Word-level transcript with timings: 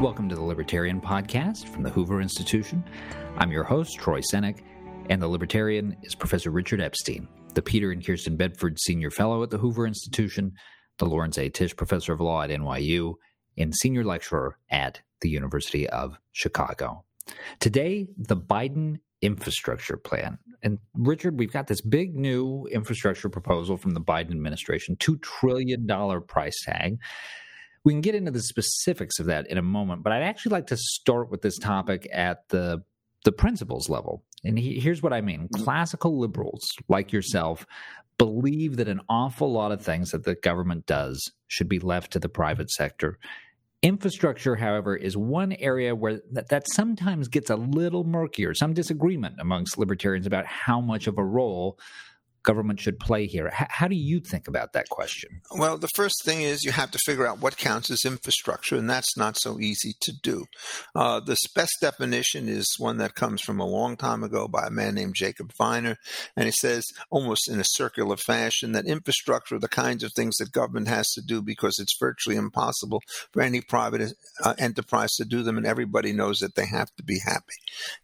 Welcome 0.00 0.30
to 0.30 0.34
the 0.34 0.42
Libertarian 0.42 0.98
Podcast 0.98 1.68
from 1.68 1.82
the 1.82 1.90
Hoover 1.90 2.22
Institution. 2.22 2.82
I'm 3.36 3.52
your 3.52 3.64
host, 3.64 3.98
Troy 3.98 4.20
Senik, 4.20 4.64
and 5.10 5.20
the 5.20 5.28
Libertarian 5.28 5.94
is 6.02 6.14
Professor 6.14 6.50
Richard 6.50 6.80
Epstein, 6.80 7.28
the 7.52 7.60
Peter 7.60 7.90
and 7.90 8.04
Kirsten 8.04 8.34
Bedford 8.34 8.80
Senior 8.80 9.10
Fellow 9.10 9.42
at 9.42 9.50
the 9.50 9.58
Hoover 9.58 9.86
Institution, 9.86 10.52
the 10.96 11.04
Lawrence 11.04 11.36
A. 11.36 11.50
Tisch 11.50 11.76
Professor 11.76 12.14
of 12.14 12.20
Law 12.22 12.40
at 12.40 12.48
NYU, 12.48 13.12
and 13.58 13.74
Senior 13.74 14.02
Lecturer 14.02 14.56
at 14.70 15.02
the 15.20 15.28
University 15.28 15.86
of 15.90 16.16
Chicago. 16.32 17.04
Today, 17.58 18.08
the 18.16 18.38
Biden 18.38 19.00
infrastructure 19.20 19.98
plan. 19.98 20.38
And 20.62 20.78
Richard, 20.94 21.38
we've 21.38 21.52
got 21.52 21.66
this 21.66 21.82
big 21.82 22.16
new 22.16 22.66
infrastructure 22.72 23.28
proposal 23.28 23.76
from 23.76 23.90
the 23.90 24.00
Biden 24.00 24.30
administration, 24.30 24.96
$2 24.96 25.20
trillion 25.20 25.86
price 26.26 26.58
tag. 26.64 26.96
We 27.84 27.92
can 27.92 28.00
get 28.00 28.14
into 28.14 28.30
the 28.30 28.42
specifics 28.42 29.18
of 29.18 29.26
that 29.26 29.46
in 29.48 29.58
a 29.58 29.62
moment, 29.62 30.02
but 30.02 30.12
I'd 30.12 30.22
actually 30.22 30.52
like 30.52 30.66
to 30.68 30.76
start 30.76 31.30
with 31.30 31.42
this 31.42 31.58
topic 31.58 32.08
at 32.12 32.48
the 32.48 32.82
the 33.24 33.32
principles 33.32 33.90
level. 33.90 34.24
And 34.44 34.58
he, 34.58 34.80
here's 34.80 35.02
what 35.02 35.12
I 35.12 35.20
mean. 35.20 35.48
Mm-hmm. 35.48 35.62
Classical 35.62 36.18
liberals 36.18 36.66
like 36.88 37.12
yourself 37.12 37.66
believe 38.16 38.76
that 38.76 38.88
an 38.88 39.00
awful 39.10 39.52
lot 39.52 39.72
of 39.72 39.82
things 39.82 40.10
that 40.10 40.24
the 40.24 40.34
government 40.34 40.86
does 40.86 41.32
should 41.46 41.68
be 41.68 41.78
left 41.78 42.12
to 42.12 42.18
the 42.18 42.28
private 42.30 42.70
sector 42.70 43.18
Infrastructure, 43.82 44.56
however, 44.56 44.94
is 44.94 45.16
one 45.16 45.52
area 45.54 45.94
where 45.94 46.20
that, 46.32 46.50
that, 46.50 46.68
sometimes 46.68 47.28
gets 47.28 47.48
a 47.48 47.56
little 47.56 48.04
murkier, 48.04 48.52
some 48.52 48.74
disagreement 48.74 49.36
amongst 49.38 49.78
libertarians 49.78 50.26
about 50.26 50.44
how 50.44 50.82
much 50.82 51.06
of 51.06 51.16
a 51.16 51.24
role 51.24 51.78
government 52.42 52.80
should 52.80 52.98
play 52.98 53.26
here. 53.26 53.48
H- 53.48 53.68
how 53.68 53.88
do 53.88 53.96
you 53.96 54.20
think 54.20 54.48
about 54.48 54.72
that 54.72 54.88
question? 54.88 55.40
Well, 55.56 55.78
the 55.78 55.88
first 55.94 56.24
thing 56.24 56.42
is 56.42 56.64
you 56.64 56.72
have 56.72 56.90
to 56.90 56.98
figure 57.04 57.26
out 57.26 57.40
what 57.40 57.56
counts 57.56 57.90
as 57.90 58.04
infrastructure, 58.04 58.76
and 58.76 58.88
that's 58.88 59.16
not 59.16 59.36
so 59.36 59.60
easy 59.60 59.94
to 60.00 60.12
do. 60.22 60.46
Uh, 60.94 61.20
the 61.20 61.36
best 61.54 61.76
definition 61.80 62.48
is 62.48 62.66
one 62.78 62.98
that 62.98 63.14
comes 63.14 63.40
from 63.42 63.60
a 63.60 63.66
long 63.66 63.96
time 63.96 64.22
ago 64.22 64.48
by 64.48 64.66
a 64.66 64.70
man 64.70 64.94
named 64.94 65.14
Jacob 65.14 65.52
Viner, 65.58 65.96
and 66.36 66.46
he 66.46 66.52
says, 66.52 66.84
almost 67.10 67.48
in 67.48 67.60
a 67.60 67.64
circular 67.64 68.16
fashion, 68.16 68.72
that 68.72 68.86
infrastructure 68.86 69.56
are 69.56 69.60
the 69.60 69.68
kinds 69.68 70.02
of 70.02 70.12
things 70.12 70.36
that 70.38 70.52
government 70.52 70.88
has 70.88 71.08
to 71.10 71.22
do 71.22 71.42
because 71.42 71.78
it's 71.78 71.98
virtually 71.98 72.36
impossible 72.36 73.02
for 73.32 73.42
any 73.42 73.60
private 73.60 74.12
uh, 74.42 74.54
enterprise 74.58 75.10
to 75.16 75.24
do 75.24 75.42
them, 75.42 75.56
and 75.56 75.66
everybody 75.66 76.12
knows 76.12 76.38
that 76.38 76.54
they 76.54 76.66
have 76.66 76.88
to 76.96 77.02
be 77.02 77.18
happy, 77.24 77.54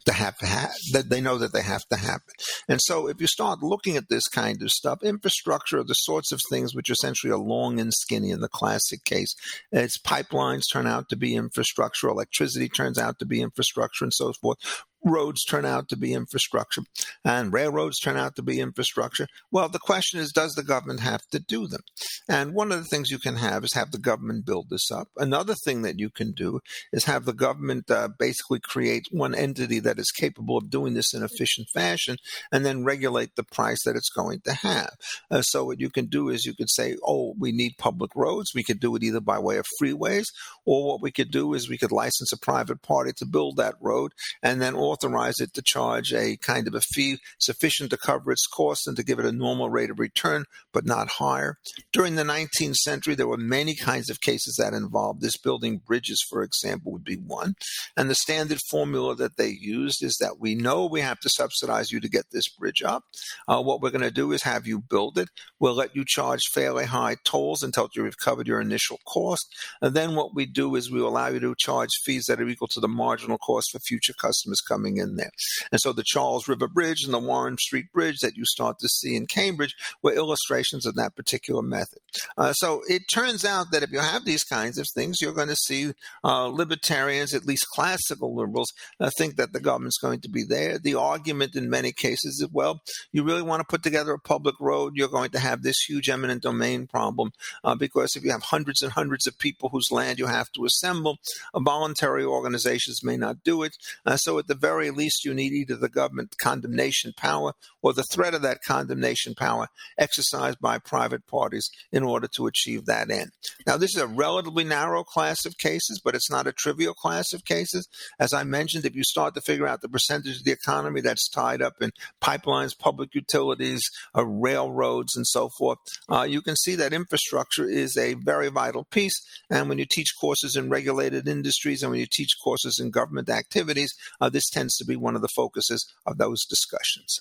to 0.05 0.13
have 0.13 0.37
to 0.39 0.47
have, 0.47 0.73
that 0.93 1.09
they 1.09 1.21
know 1.21 1.39
that 1.39 1.53
they 1.53 1.63
have 1.63 1.85
to 1.87 1.97
happen. 1.97 2.35
And 2.69 2.81
so, 2.83 3.09
if 3.09 3.21
you 3.21 3.27
start 3.27 3.63
looking 3.63 3.97
at 3.97 4.09
this 4.09 4.26
this 4.27 4.43
kind 4.43 4.63
of 4.63 4.71
stuff. 4.71 5.03
Infrastructure 5.03 5.83
the 5.83 5.95
sorts 5.95 6.33
of 6.33 6.41
things 6.51 6.75
which 6.75 6.91
essentially 6.91 7.33
are 7.33 7.39
long 7.39 7.81
and 7.81 7.93
skinny 7.93 8.31
in 8.31 8.41
the 8.41 8.49
classic 8.49 9.05
case. 9.05 9.35
Its 9.73 9.99
pipelines 9.99 10.63
turn 10.71 10.87
out 10.87 11.09
to 11.09 11.17
be 11.17 11.35
infrastructure, 11.35 12.09
electricity 12.09 12.69
turns 12.69 12.99
out 12.99 13.19
to 13.19 13.27
be 13.27 13.41
infrastructure, 13.41 14.05
and 14.05 14.13
so 14.13 14.33
forth 14.41 14.59
roads 15.07 15.45
turn 15.45 15.65
out 15.65 15.89
to 15.89 15.97
be 15.97 16.13
infrastructure 16.13 16.83
and 17.25 17.53
railroads 17.53 17.99
turn 17.99 18.17
out 18.17 18.37
to 18.37 18.43
be 18.43 18.61
infrastructure. 18.61 19.29
Well, 19.51 19.69
the 19.69 19.79
question 19.79 20.21
is, 20.21 20.33
does 20.33 20.53
the 20.55 20.65
government 20.65 21.01
have 21.01 21.23
to 21.31 21.39
do 21.39 21.67
them? 21.69 21.83
And 22.29 22.53
one 22.53 22.73
of 22.73 22.79
the 22.79 22.85
things 22.85 23.11
you 23.11 23.19
can 23.19 23.37
have 23.37 23.65
is 23.65 23.75
have 23.75 23.93
the 23.93 23.99
government 23.99 24.45
build 24.45 24.69
this 24.69 24.91
up. 24.91 25.09
Another 25.17 25.55
thing 25.55 25.83
that 25.83 25.99
you 25.99 26.11
can 26.11 26.33
do 26.33 26.61
is 26.93 27.05
have 27.05 27.25
the 27.25 27.33
government 27.33 27.91
uh, 27.91 28.09
basically 28.19 28.61
create 28.61 29.05
one 29.11 29.35
entity 29.35 29.79
that 29.81 29.99
is 29.99 30.11
capable 30.11 30.59
of 30.59 30.71
doing 30.71 30.95
this 30.95 31.15
in 31.15 31.23
efficient 31.23 31.69
fashion 31.73 32.17
and 32.51 32.67
then 32.67 32.85
regulate 32.85 33.37
the 33.37 33.45
price 33.45 33.83
that 33.85 33.97
it's 33.97 34.11
going 34.11 34.41
to 34.41 34.53
have. 34.53 34.91
Uh, 35.31 35.43
so 35.43 35.65
what 35.65 35.81
you 35.81 35.91
can 35.91 36.07
do 36.07 36.29
is 36.29 36.45
you 36.45 36.55
could 36.55 36.71
say, 36.71 36.97
oh, 37.07 37.35
we 37.39 37.53
need 37.53 37.79
public 37.79 38.11
roads. 38.17 38.53
We 38.55 38.65
could 38.65 38.81
do 38.81 38.97
it 38.97 39.03
either 39.05 39.21
by 39.21 39.39
way 39.39 39.59
of 39.59 39.67
freeways 39.81 40.27
or 40.65 40.87
what 40.87 41.03
we 41.03 41.13
could 41.13 41.31
do 41.31 41.55
is 41.55 41.69
we 41.69 41.79
could 41.79 41.93
license 41.93 42.33
a 42.33 42.39
private 42.39 42.83
party 42.83 43.13
to 43.17 43.25
build 43.27 43.57
that 43.57 43.75
road 43.81 44.13
and 44.43 44.61
then 44.61 44.75
also 44.75 44.96
authorize 44.97 45.41
it 45.41 45.53
to 45.55 45.63
charge 45.63 46.13
a 46.13 46.37
kind 46.39 46.67
of 46.67 46.75
a 46.75 46.81
fee 46.81 47.19
sufficient 47.39 47.91
to 47.91 47.97
cover 47.97 48.33
its 48.33 48.47
costs 48.47 48.87
and 48.87 48.97
to 48.97 49.05
give 49.05 49.19
it 49.19 49.27
a 49.27 49.33
normal 49.33 49.69
rate 49.69 49.91
of 49.91 49.99
return, 49.99 50.45
but 50.73 50.87
not 50.87 51.09
higher. 51.19 51.57
During 51.93 52.15
the 52.15 52.23
19th 52.23 52.77
century, 52.77 53.15
there 53.15 53.29
were 53.29 53.37
many 53.37 53.75
kinds 53.75 54.09
of 54.09 54.21
cases 54.21 54.57
that 54.59 54.75
involved 54.75 55.21
this. 55.21 55.37
Building 55.37 55.81
bridges, 55.87 56.25
for 56.29 56.43
example, 56.43 56.93
would 56.93 57.05
be 57.05 57.17
one. 57.17 57.55
And 57.97 58.09
the 58.09 58.15
standard 58.15 58.59
formula 58.71 59.15
that 59.17 59.37
they 59.37 59.49
used 59.49 60.03
is 60.03 60.17
that 60.21 60.41
we 60.41 60.55
know 60.55 60.87
we 60.87 61.01
have 61.01 61.21
to 61.21 61.29
subsidize 61.29 61.93
you 61.93 62.01
to 62.01 62.09
get 62.09 62.31
this 62.33 62.49
bridge 62.49 62.83
up. 62.83 63.05
Uh, 63.47 63.63
what 63.63 63.81
we're 63.81 63.91
going 63.91 64.01
to 64.01 64.11
do 64.11 64.33
is 64.33 64.43
have 64.43 64.67
you 64.67 64.81
build 64.81 65.19
it. 65.19 65.29
We'll 65.61 65.75
let 65.75 65.95
you 65.95 66.05
charge 66.07 66.41
fairly 66.53 66.87
high 66.87 67.17
tolls 67.25 67.63
until 67.63 67.89
you've 67.95 68.19
covered 68.19 68.47
your 68.47 68.61
initial 68.61 68.99
cost. 69.07 69.47
And 69.83 69.95
then 69.95 70.15
what 70.15 70.35
we 70.35 70.47
do 70.47 70.75
is 70.75 70.91
we 70.91 71.01
allow 71.01 71.29
you 71.29 71.41
to 71.41 71.55
charge 71.57 71.91
fees 72.05 72.25
that 72.27 72.41
are 72.41 72.49
equal 72.49 72.69
to 72.69 72.81
the 72.81 72.89
marginal 72.89 73.39
cost 73.39 73.71
for 73.73 73.79
future 73.79 74.15
customers 74.15 74.61
coming 74.61 74.76
coming 74.77 74.99
in 74.99 75.17
there. 75.17 75.31
And 75.73 75.81
so 75.81 75.93
the 75.93 76.05
Charles 76.05 76.49
River 76.49 76.69
Bridge 76.69 77.05
and 77.05 77.15
the 77.15 77.19
Warren 77.19 77.57
Street 77.59 77.87
Bridge 77.93 78.19
that 78.21 78.37
you 78.37 78.45
start 78.45 78.79
to 78.81 78.89
see 78.89 79.17
in 79.17 79.27
Cambridge 79.27 79.75
were 80.03 80.13
illustrations 80.13 80.85
of 80.85 80.95
that 80.97 81.17
particular 81.17 81.63
method. 81.63 81.99
Uh, 82.37 82.53
so 82.53 82.83
it 82.89 83.03
turns 83.11 83.45
out 83.45 83.71
that 83.73 83.83
if 83.83 83.91
you 83.91 84.01
have 84.01 84.25
these 84.25 84.45
kinds 84.45 84.79
of 84.79 84.87
things, 84.95 85.19
you're 85.21 85.33
going 85.33 85.49
to 85.49 85.57
see 85.57 85.93
uh, 86.25 86.47
libertarians, 86.47 87.35
at 87.35 87.47
least 87.47 87.67
classical 87.75 88.37
liberals, 88.37 88.73
uh, 89.01 89.11
think 89.17 89.37
that 89.37 89.53
the 89.53 89.61
government's 89.61 89.99
going 89.99 90.21
to 90.21 90.29
be 90.29 90.45
there. 90.45 90.79
The 90.79 90.95
argument 90.95 91.57
in 91.57 91.71
many 91.71 91.93
cases 91.93 92.41
is, 92.41 92.49
well, 92.53 92.81
you 93.13 93.25
really 93.25 93.43
want 93.43 93.61
to 93.61 93.67
put 93.67 93.83
together 93.83 94.13
a 94.13 94.19
public 94.19 94.57
road, 94.61 94.93
you're 94.95 95.09
going 95.09 95.31
to 95.31 95.39
have 95.39 95.63
this 95.63 95.79
huge 95.89 96.09
eminent 96.09 96.43
domain 96.43 96.87
problem 96.87 97.31
uh, 97.65 97.75
because 97.75 98.15
if 98.15 98.25
you 98.25 98.31
have 98.31 98.43
hundreds 98.43 98.83
and 98.83 98.93
hundreds 98.93 99.27
of 99.27 99.39
people 99.39 99.71
whose 99.71 99.91
land 99.91 100.19
you 100.19 100.27
have 100.27 100.51
to 100.53 100.65
assemble, 100.65 101.17
voluntary 101.55 102.25
organizations 102.25 103.03
may 103.03 103.17
not 103.17 103.43
do 103.43 103.63
it. 103.63 103.77
Uh, 104.05 104.17
so 104.17 104.39
at 104.39 104.49
the 104.49 104.55
very 104.67 104.91
least, 104.91 105.25
you 105.25 105.33
need 105.33 105.53
either 105.53 105.77
the 105.77 105.89
government 105.89 106.35
condemnation 106.39 107.13
power 107.17 107.53
or 107.83 107.93
the 107.93 108.11
threat 108.13 108.35
of 108.35 108.43
that 108.43 108.65
condemnation 108.67 109.33
power 109.35 109.69
exercised 109.97 110.59
by 110.61 110.77
private 110.77 111.25
parties 111.29 111.71
in 111.93 112.03
order 112.03 112.29
to 112.35 112.49
achieve 112.49 112.85
that 112.85 113.09
end. 113.09 113.31
Now, 113.65 113.77
this 113.77 113.95
is 113.95 114.03
a 114.03 114.09
relatively 114.09 114.65
narrow 114.65 115.05
class 115.05 115.47
of 115.47 115.57
cases, 115.59 116.01
but 116.05 116.17
it's 116.17 116.31
not 116.31 116.49
a 116.49 116.53
trivial 116.53 116.95
class 116.95 117.33
of 117.33 117.45
cases. 117.45 117.87
As 118.19 118.33
I 118.33 118.43
mentioned, 118.43 118.85
if 118.85 118.97
you 118.97 119.05
start 119.05 119.35
to 119.35 119.41
figure 119.41 119.69
out 119.69 119.83
the 119.83 119.89
percentage 119.89 120.39
of 120.39 120.45
the 120.45 120.59
economy 120.61 121.01
that's 121.01 121.29
tied 121.29 121.63
up 121.63 121.75
in 121.81 121.93
pipelines, 122.21 122.77
public 122.77 123.15
utilities, 123.15 123.83
uh, 124.17 124.27
railroads, 124.27 125.15
and 125.17 125.27
so 125.29 125.49
forth, 125.59 125.79
uh, 126.09 126.27
you 126.29 126.43
can 126.43 126.57
see 126.57 126.75
that 126.75 126.93
infrastructure 126.93 127.69
is 127.69 127.97
a 127.97 128.15
very 128.15 128.49
vital 128.49 128.85
piece. 128.91 129.15
And 129.49 129.69
when 129.69 129.79
you 129.79 129.87
teach 129.89 130.13
courses 130.21 130.57
in 130.57 130.71
regulated 130.71 131.29
industries 131.29 131.83
and 131.83 131.93
when 131.93 132.01
you 132.01 132.09
teach 132.11 132.33
courses 132.43 132.81
in 132.81 132.91
government 132.91 133.29
activities, 133.31 133.93
uh, 134.21 134.29
this 134.29 134.51
tends 134.57 134.77
to 134.79 134.85
be 134.85 134.97
one 134.97 135.15
of 135.15 135.23
the 135.23 135.29
focuses 135.29 135.87
of 136.07 136.17
those 136.17 136.45
discussions. 136.47 137.21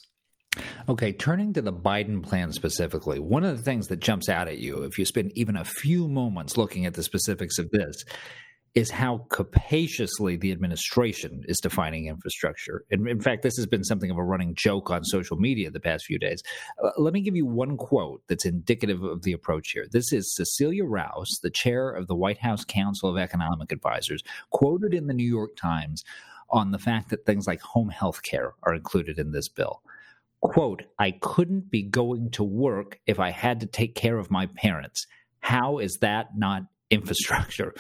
Okay, 0.87 1.11
turning 1.11 1.51
to 1.53 1.61
the 1.61 1.73
Biden 1.73 2.23
plan 2.23 2.53
specifically, 2.53 3.19
one 3.19 3.43
of 3.43 3.57
the 3.57 3.63
things 3.63 3.87
that 3.87 3.99
jumps 3.99 4.29
out 4.29 4.47
at 4.47 4.59
you, 4.59 4.83
if 4.83 4.97
you 4.97 5.03
spend 5.03 5.33
even 5.35 5.57
a 5.57 5.65
few 5.65 6.07
moments 6.07 6.55
looking 6.55 6.85
at 6.85 6.93
the 6.93 7.03
specifics 7.03 7.59
of 7.59 7.69
this, 7.71 8.05
is 8.73 8.91
how 8.91 9.25
capaciously 9.29 10.35
the 10.35 10.51
administration 10.51 11.43
is 11.47 11.57
defining 11.59 12.07
infrastructure. 12.07 12.83
And 12.91 13.07
in 13.07 13.21
fact, 13.21 13.41
this 13.41 13.55
has 13.57 13.65
been 13.65 13.85
something 13.85 14.11
of 14.11 14.17
a 14.17 14.23
running 14.23 14.53
joke 14.53 14.91
on 14.91 15.03
social 15.03 15.37
media 15.37 15.71
the 15.71 15.79
past 15.79 16.05
few 16.05 16.19
days. 16.19 16.41
Uh, 16.83 16.91
let 16.97 17.13
me 17.13 17.21
give 17.21 17.37
you 17.37 17.45
one 17.45 17.77
quote 17.77 18.21
that's 18.27 18.45
indicative 18.45 19.01
of 19.01 19.23
the 19.23 19.31
approach 19.31 19.71
here. 19.71 19.85
This 19.91 20.11
is 20.11 20.35
Cecilia 20.35 20.83
Rouse, 20.85 21.39
the 21.41 21.49
chair 21.49 21.89
of 21.89 22.07
the 22.07 22.15
White 22.15 22.39
House 22.39 22.65
Council 22.65 23.09
of 23.09 23.17
Economic 23.17 23.71
Advisors, 23.71 24.21
quoted 24.51 24.93
in 24.93 25.07
the 25.07 25.13
New 25.13 25.27
York 25.27 25.55
Times 25.55 26.03
on 26.49 26.71
the 26.71 26.79
fact 26.79 27.09
that 27.09 27.25
things 27.25 27.47
like 27.47 27.61
home 27.61 27.89
health 27.89 28.21
care 28.23 28.53
are 28.63 28.73
included 28.73 29.19
in 29.19 29.31
this 29.31 29.47
bill. 29.47 29.81
Quote, 30.41 30.83
I 30.99 31.11
couldn't 31.11 31.71
be 31.71 31.81
going 31.81 32.29
to 32.31 32.43
work 32.43 32.99
if 33.07 33.19
I 33.19 33.31
had 33.31 33.59
to 33.61 33.65
take 33.65 33.95
care 33.95 34.17
of 34.17 34.29
my 34.29 34.45
parents. 34.45 35.07
How 35.39 35.79
is 35.79 35.97
that 35.97 36.37
not 36.37 36.63
infrastructure? 36.89 37.73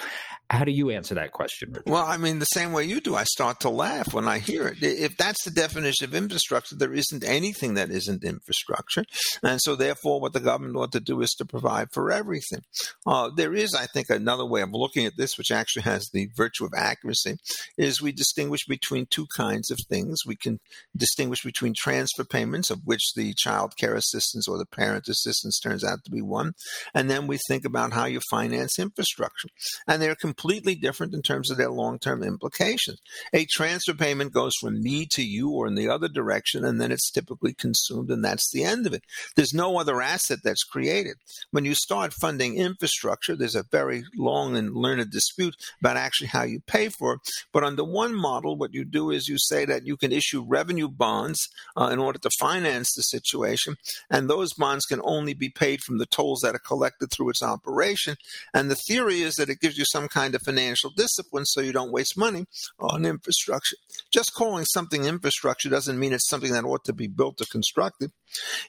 How 0.49 0.63
do 0.63 0.71
you 0.71 0.91
answer 0.91 1.15
that 1.15 1.31
question? 1.31 1.69
Richard? 1.69 1.89
Well, 1.89 2.05
I 2.05 2.17
mean, 2.17 2.37
the 2.37 2.45
same 2.45 2.71
way 2.71 2.83
you 2.83 3.01
do. 3.01 3.15
I 3.15 3.23
start 3.23 3.61
to 3.61 3.69
laugh 3.69 4.13
when 4.13 4.27
I 4.27 4.37
hear 4.37 4.67
it. 4.67 4.77
If 4.81 5.17
that's 5.17 5.43
the 5.43 5.49
definition 5.49 6.05
of 6.05 6.13
infrastructure, 6.13 6.75
there 6.75 6.93
isn't 6.93 7.23
anything 7.23 7.73
that 7.73 7.89
isn't 7.89 8.23
infrastructure. 8.23 9.05
And 9.41 9.59
so, 9.59 9.75
therefore, 9.75 10.21
what 10.21 10.33
the 10.33 10.39
government 10.39 10.75
ought 10.75 10.91
to 10.91 10.99
do 10.99 11.21
is 11.21 11.31
to 11.33 11.45
provide 11.45 11.87
for 11.93 12.11
everything. 12.11 12.61
Uh, 13.07 13.31
there 13.35 13.55
is, 13.55 13.73
I 13.73 13.87
think, 13.87 14.09
another 14.09 14.45
way 14.45 14.61
of 14.61 14.69
looking 14.71 15.07
at 15.07 15.17
this, 15.17 15.35
which 15.35 15.49
actually 15.49 15.83
has 15.83 16.09
the 16.13 16.29
virtue 16.35 16.65
of 16.65 16.73
accuracy, 16.75 17.37
is 17.75 18.01
we 18.01 18.11
distinguish 18.11 18.65
between 18.67 19.07
two 19.09 19.25
kinds 19.35 19.71
of 19.71 19.79
things. 19.89 20.19
We 20.27 20.35
can 20.35 20.59
distinguish 20.95 21.43
between 21.43 21.73
transfer 21.75 22.23
payments, 22.23 22.69
of 22.69 22.81
which 22.85 23.13
the 23.15 23.33
child 23.33 23.73
care 23.77 23.95
assistance 23.95 24.47
or 24.47 24.59
the 24.59 24.67
parent 24.67 25.07
assistance 25.07 25.59
turns 25.59 25.83
out 25.83 26.03
to 26.05 26.11
be 26.11 26.21
one. 26.21 26.53
And 26.93 27.09
then 27.09 27.25
we 27.25 27.39
think 27.47 27.65
about 27.65 27.93
how 27.93 28.05
you 28.05 28.19
finance 28.29 28.77
infrastructure. 28.77 28.94
And 29.87 30.01
they're 30.01 30.15
completely 30.15 30.75
different 30.75 31.13
in 31.13 31.21
terms 31.21 31.51
of 31.51 31.57
their 31.57 31.69
long 31.69 31.99
term 31.99 32.23
implications. 32.23 32.99
A 33.33 33.45
transfer 33.45 33.93
payment 33.93 34.33
goes 34.33 34.55
from 34.55 34.81
me 34.81 35.05
to 35.07 35.23
you 35.23 35.49
or 35.49 35.67
in 35.67 35.75
the 35.75 35.89
other 35.89 36.07
direction, 36.07 36.63
and 36.65 36.79
then 36.79 36.91
it's 36.91 37.11
typically 37.11 37.53
consumed, 37.53 38.09
and 38.09 38.23
that's 38.23 38.51
the 38.51 38.63
end 38.63 38.85
of 38.87 38.93
it. 38.93 39.03
There's 39.35 39.53
no 39.53 39.77
other 39.77 40.01
asset 40.01 40.39
that's 40.43 40.63
created. 40.63 41.15
When 41.51 41.65
you 41.65 41.75
start 41.75 42.13
funding 42.13 42.57
infrastructure, 42.57 43.35
there's 43.35 43.55
a 43.55 43.65
very 43.71 44.03
long 44.15 44.55
and 44.55 44.73
learned 44.73 45.11
dispute 45.11 45.55
about 45.79 45.97
actually 45.97 46.27
how 46.27 46.43
you 46.43 46.61
pay 46.61 46.89
for 46.89 47.13
it. 47.13 47.19
But 47.51 47.63
under 47.63 47.83
one 47.83 48.15
model, 48.15 48.57
what 48.57 48.73
you 48.73 48.85
do 48.85 49.11
is 49.11 49.27
you 49.27 49.37
say 49.37 49.65
that 49.65 49.85
you 49.85 49.97
can 49.97 50.11
issue 50.11 50.45
revenue 50.47 50.87
bonds 50.87 51.47
uh, 51.75 51.89
in 51.91 51.99
order 51.99 52.19
to 52.19 52.29
finance 52.39 52.93
the 52.93 53.01
situation, 53.01 53.75
and 54.09 54.29
those 54.29 54.53
bonds 54.53 54.85
can 54.85 55.01
only 55.03 55.33
be 55.33 55.49
paid 55.49 55.81
from 55.81 55.97
the 55.97 56.05
tolls 56.05 56.41
that 56.41 56.55
are 56.55 56.59
collected 56.59 57.11
through 57.11 57.29
its 57.29 57.43
operation. 57.43 58.15
And 58.53 58.69
the 58.69 58.75
theory 58.87 59.21
is 59.21 59.35
that 59.35 59.49
it 59.49 59.59
gives 59.59 59.77
you 59.77 59.85
some 59.85 60.07
kind 60.07 60.35
of 60.35 60.41
financial 60.41 60.91
discipline 60.95 61.45
so 61.45 61.61
you 61.61 61.71
don't 61.71 61.91
waste 61.91 62.17
money 62.17 62.45
on 62.79 63.05
infrastructure. 63.05 63.77
Just 64.11 64.33
calling 64.33 64.65
something 64.65 65.05
infrastructure 65.05 65.69
doesn't 65.69 65.99
mean 65.99 66.13
it's 66.13 66.27
something 66.27 66.53
that 66.53 66.65
ought 66.65 66.85
to 66.85 66.93
be 66.93 67.07
built 67.07 67.41
or 67.41 67.45
constructed. 67.51 68.11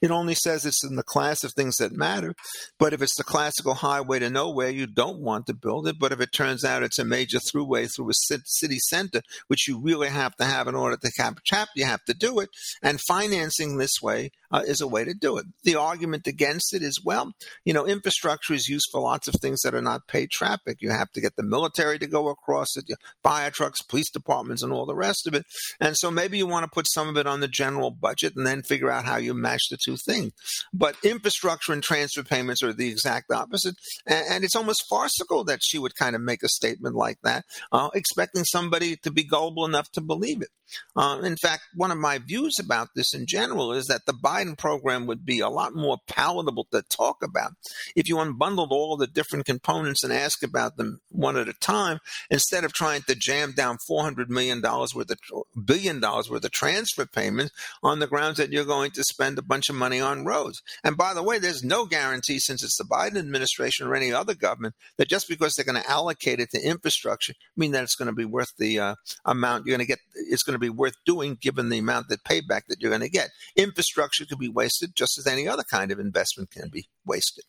It 0.00 0.10
only 0.10 0.34
says 0.34 0.64
it's 0.64 0.84
in 0.84 0.96
the 0.96 1.02
class 1.02 1.44
of 1.44 1.52
things 1.52 1.76
that 1.76 1.92
matter. 1.92 2.34
But 2.78 2.92
if 2.92 3.02
it's 3.02 3.16
the 3.16 3.24
classical 3.24 3.74
highway 3.74 4.18
to 4.20 4.30
nowhere, 4.30 4.70
you 4.70 4.86
don't 4.86 5.20
want 5.20 5.46
to 5.46 5.54
build 5.54 5.88
it. 5.88 5.96
But 5.98 6.12
if 6.12 6.20
it 6.20 6.32
turns 6.32 6.64
out 6.64 6.82
it's 6.82 6.98
a 6.98 7.04
major 7.04 7.38
throughway 7.38 7.88
through 7.92 8.10
a 8.10 8.14
city 8.44 8.78
center, 8.78 9.22
which 9.48 9.68
you 9.68 9.80
really 9.80 10.08
have 10.08 10.36
to 10.36 10.44
have 10.44 10.68
in 10.68 10.74
order 10.74 10.96
to 10.96 11.10
cap 11.12 11.38
you 11.74 11.84
have 11.84 12.04
to 12.04 12.14
do 12.14 12.40
it. 12.40 12.48
And 12.82 13.00
financing 13.00 13.76
this 13.76 14.00
way 14.02 14.30
uh, 14.56 14.62
is 14.62 14.80
a 14.80 14.86
way 14.86 15.04
to 15.04 15.12
do 15.12 15.36
it. 15.36 15.44
The 15.64 15.76
argument 15.76 16.26
against 16.26 16.72
it 16.72 16.82
is, 16.82 17.02
well, 17.04 17.32
you 17.64 17.74
know, 17.74 17.86
infrastructure 17.86 18.54
is 18.54 18.68
used 18.68 18.88
for 18.90 19.00
lots 19.00 19.28
of 19.28 19.34
things 19.34 19.60
that 19.62 19.74
are 19.74 19.82
not 19.82 20.08
paid 20.08 20.30
traffic. 20.30 20.78
You 20.80 20.90
have 20.90 21.10
to 21.12 21.20
get 21.20 21.36
the 21.36 21.42
military 21.42 21.98
to 21.98 22.06
go 22.06 22.28
across 22.28 22.76
it, 22.76 22.86
fire 23.22 23.50
trucks, 23.50 23.82
police 23.82 24.10
departments, 24.10 24.62
and 24.62 24.72
all 24.72 24.86
the 24.86 24.94
rest 24.94 25.26
of 25.26 25.34
it. 25.34 25.44
And 25.78 25.94
so 25.96 26.10
maybe 26.10 26.38
you 26.38 26.46
want 26.46 26.64
to 26.64 26.70
put 26.70 26.86
some 26.88 27.08
of 27.08 27.16
it 27.18 27.26
on 27.26 27.40
the 27.40 27.48
general 27.48 27.90
budget 27.90 28.34
and 28.34 28.46
then 28.46 28.62
figure 28.62 28.90
out 28.90 29.04
how 29.04 29.16
you 29.16 29.34
match 29.34 29.68
the 29.70 29.76
two 29.84 29.96
things. 29.96 30.32
But 30.72 30.96
infrastructure 31.04 31.72
and 31.72 31.82
transfer 31.82 32.22
payments 32.22 32.62
are 32.62 32.72
the 32.72 32.88
exact 32.88 33.30
opposite. 33.30 33.74
And, 34.06 34.24
and 34.30 34.44
it's 34.44 34.56
almost 34.56 34.86
farcical 34.88 35.44
that 35.44 35.60
she 35.62 35.78
would 35.78 35.96
kind 35.96 36.16
of 36.16 36.22
make 36.22 36.42
a 36.42 36.48
statement 36.48 36.94
like 36.94 37.18
that, 37.24 37.44
uh, 37.72 37.90
expecting 37.94 38.44
somebody 38.44 38.96
to 39.02 39.10
be 39.10 39.24
gullible 39.24 39.66
enough 39.66 39.90
to 39.92 40.00
believe 40.00 40.40
it. 40.40 40.48
Uh, 40.96 41.20
in 41.22 41.36
fact, 41.36 41.62
one 41.74 41.90
of 41.90 41.98
my 41.98 42.18
views 42.18 42.56
about 42.58 42.88
this 42.94 43.14
in 43.14 43.26
general 43.26 43.72
is 43.72 43.86
that 43.86 44.06
the 44.06 44.12
Biden 44.12 44.45
program 44.54 45.06
would 45.06 45.24
be 45.24 45.40
a 45.40 45.48
lot 45.48 45.74
more 45.74 45.98
palatable 46.06 46.66
to 46.70 46.82
talk 46.82 47.22
about 47.22 47.52
if 47.96 48.08
you 48.08 48.16
unbundled 48.16 48.70
all 48.70 48.96
the 48.96 49.06
different 49.06 49.46
components 49.46 50.04
and 50.04 50.12
ask 50.12 50.42
about 50.42 50.76
them 50.76 51.00
one 51.10 51.36
at 51.36 51.48
a 51.48 51.52
time 51.54 51.98
instead 52.30 52.64
of 52.64 52.72
trying 52.72 53.02
to 53.02 53.14
jam 53.14 53.52
down 53.52 53.78
$400 53.90 54.28
million 54.28 54.60
worth 54.62 55.10
of 55.10 55.18
billion 55.64 56.00
dollars 56.00 56.30
worth 56.30 56.44
of 56.44 56.50
transfer 56.50 57.06
payments 57.06 57.52
on 57.82 57.98
the 57.98 58.06
grounds 58.06 58.36
that 58.36 58.52
you're 58.52 58.64
going 58.64 58.90
to 58.90 59.02
spend 59.04 59.38
a 59.38 59.42
bunch 59.42 59.68
of 59.68 59.74
money 59.74 60.00
on 60.00 60.24
roads. 60.24 60.62
And 60.84 60.96
by 60.96 61.14
the 61.14 61.22
way, 61.22 61.38
there's 61.38 61.64
no 61.64 61.86
guarantee 61.86 62.38
since 62.38 62.62
it's 62.62 62.76
the 62.76 62.84
Biden 62.84 63.16
administration 63.16 63.86
or 63.86 63.94
any 63.94 64.12
other 64.12 64.34
government 64.34 64.74
that 64.98 65.08
just 65.08 65.28
because 65.28 65.54
they're 65.54 65.64
going 65.64 65.82
to 65.82 65.90
allocate 65.90 66.40
it 66.40 66.50
to 66.50 66.60
infrastructure, 66.60 67.34
mean 67.56 67.72
that 67.72 67.82
it's 67.82 67.94
going 67.94 68.06
to 68.06 68.14
be 68.14 68.24
worth 68.24 68.52
the 68.58 68.78
uh, 68.78 68.94
amount 69.24 69.66
you're 69.66 69.76
going 69.76 69.86
to 69.86 69.90
get. 69.90 70.00
It's 70.14 70.42
going 70.42 70.54
to 70.54 70.58
be 70.58 70.68
worth 70.68 70.94
doing 71.04 71.36
given 71.40 71.68
the 71.68 71.78
amount 71.78 72.08
that 72.08 72.24
payback 72.24 72.62
that 72.68 72.80
you're 72.80 72.90
going 72.90 73.00
to 73.00 73.08
get. 73.08 73.30
Infrastructure 73.56 74.25
could 74.28 74.38
be 74.38 74.48
wasted 74.48 74.94
just 74.94 75.18
as 75.18 75.26
any 75.26 75.48
other 75.48 75.64
kind 75.70 75.90
of 75.90 75.98
investment 75.98 76.50
can 76.50 76.68
be 76.68 76.88
wasted. 77.04 77.44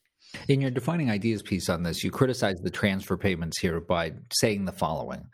In 0.48 0.62
your 0.62 0.72
defining 0.72 1.10
ideas 1.10 1.42
piece 1.42 1.70
on 1.70 1.84
this, 1.84 2.04
you 2.04 2.12
criticize 2.12 2.60
the 2.60 2.70
transfer 2.70 3.18
payments 3.18 3.60
here 3.60 3.80
by 3.80 4.14
saying 4.34 4.66
the 4.66 4.72
following 4.72 5.26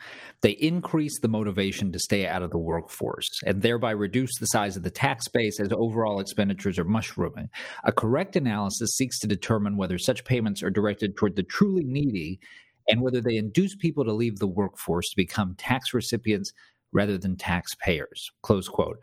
They 0.41 0.51
increase 0.51 1.19
the 1.19 1.27
motivation 1.27 1.91
to 1.91 1.99
stay 1.99 2.27
out 2.27 2.43
of 2.43 2.51
the 2.51 2.59
workforce 2.59 3.29
and 3.45 3.61
thereby 3.61 3.91
reduce 3.91 4.37
the 4.37 4.45
size 4.47 4.77
of 4.77 4.83
the 4.83 4.91
tax 4.91 5.27
base 5.27 5.59
as 5.59 5.71
overall 5.71 6.19
expenditures 6.19 6.77
are 6.77 6.85
mushrooming. 6.85 7.49
A 7.83 7.91
correct 7.91 8.35
analysis 8.35 8.95
seeks 8.95 9.19
to 9.19 9.27
determine 9.27 9.77
whether 9.77 9.97
such 9.97 10.25
payments 10.25 10.61
are 10.61 10.71
directed 10.71 11.17
toward 11.17 11.35
the 11.35 11.43
truly 11.43 11.83
needy 11.83 12.39
and 12.87 13.01
whether 13.01 13.21
they 13.21 13.37
induce 13.37 13.75
people 13.75 14.03
to 14.03 14.13
leave 14.13 14.39
the 14.39 14.47
workforce 14.47 15.09
to 15.09 15.15
become 15.15 15.55
tax 15.55 15.93
recipients 15.93 16.51
rather 16.93 17.17
than 17.17 17.35
taxpayers. 17.35 18.31
Close 18.41 18.67
quote. 18.67 18.99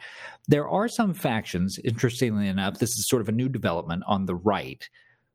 There 0.49 0.69
are 0.69 0.89
some 0.89 1.15
factions, 1.15 1.79
interestingly 1.85 2.49
enough, 2.49 2.79
this 2.79 2.91
is 2.91 3.09
sort 3.09 3.23
of 3.23 3.29
a 3.29 3.33
new 3.33 3.49
development 3.49 4.05
on 4.07 4.27
the 4.27 4.35
right, 4.35 4.89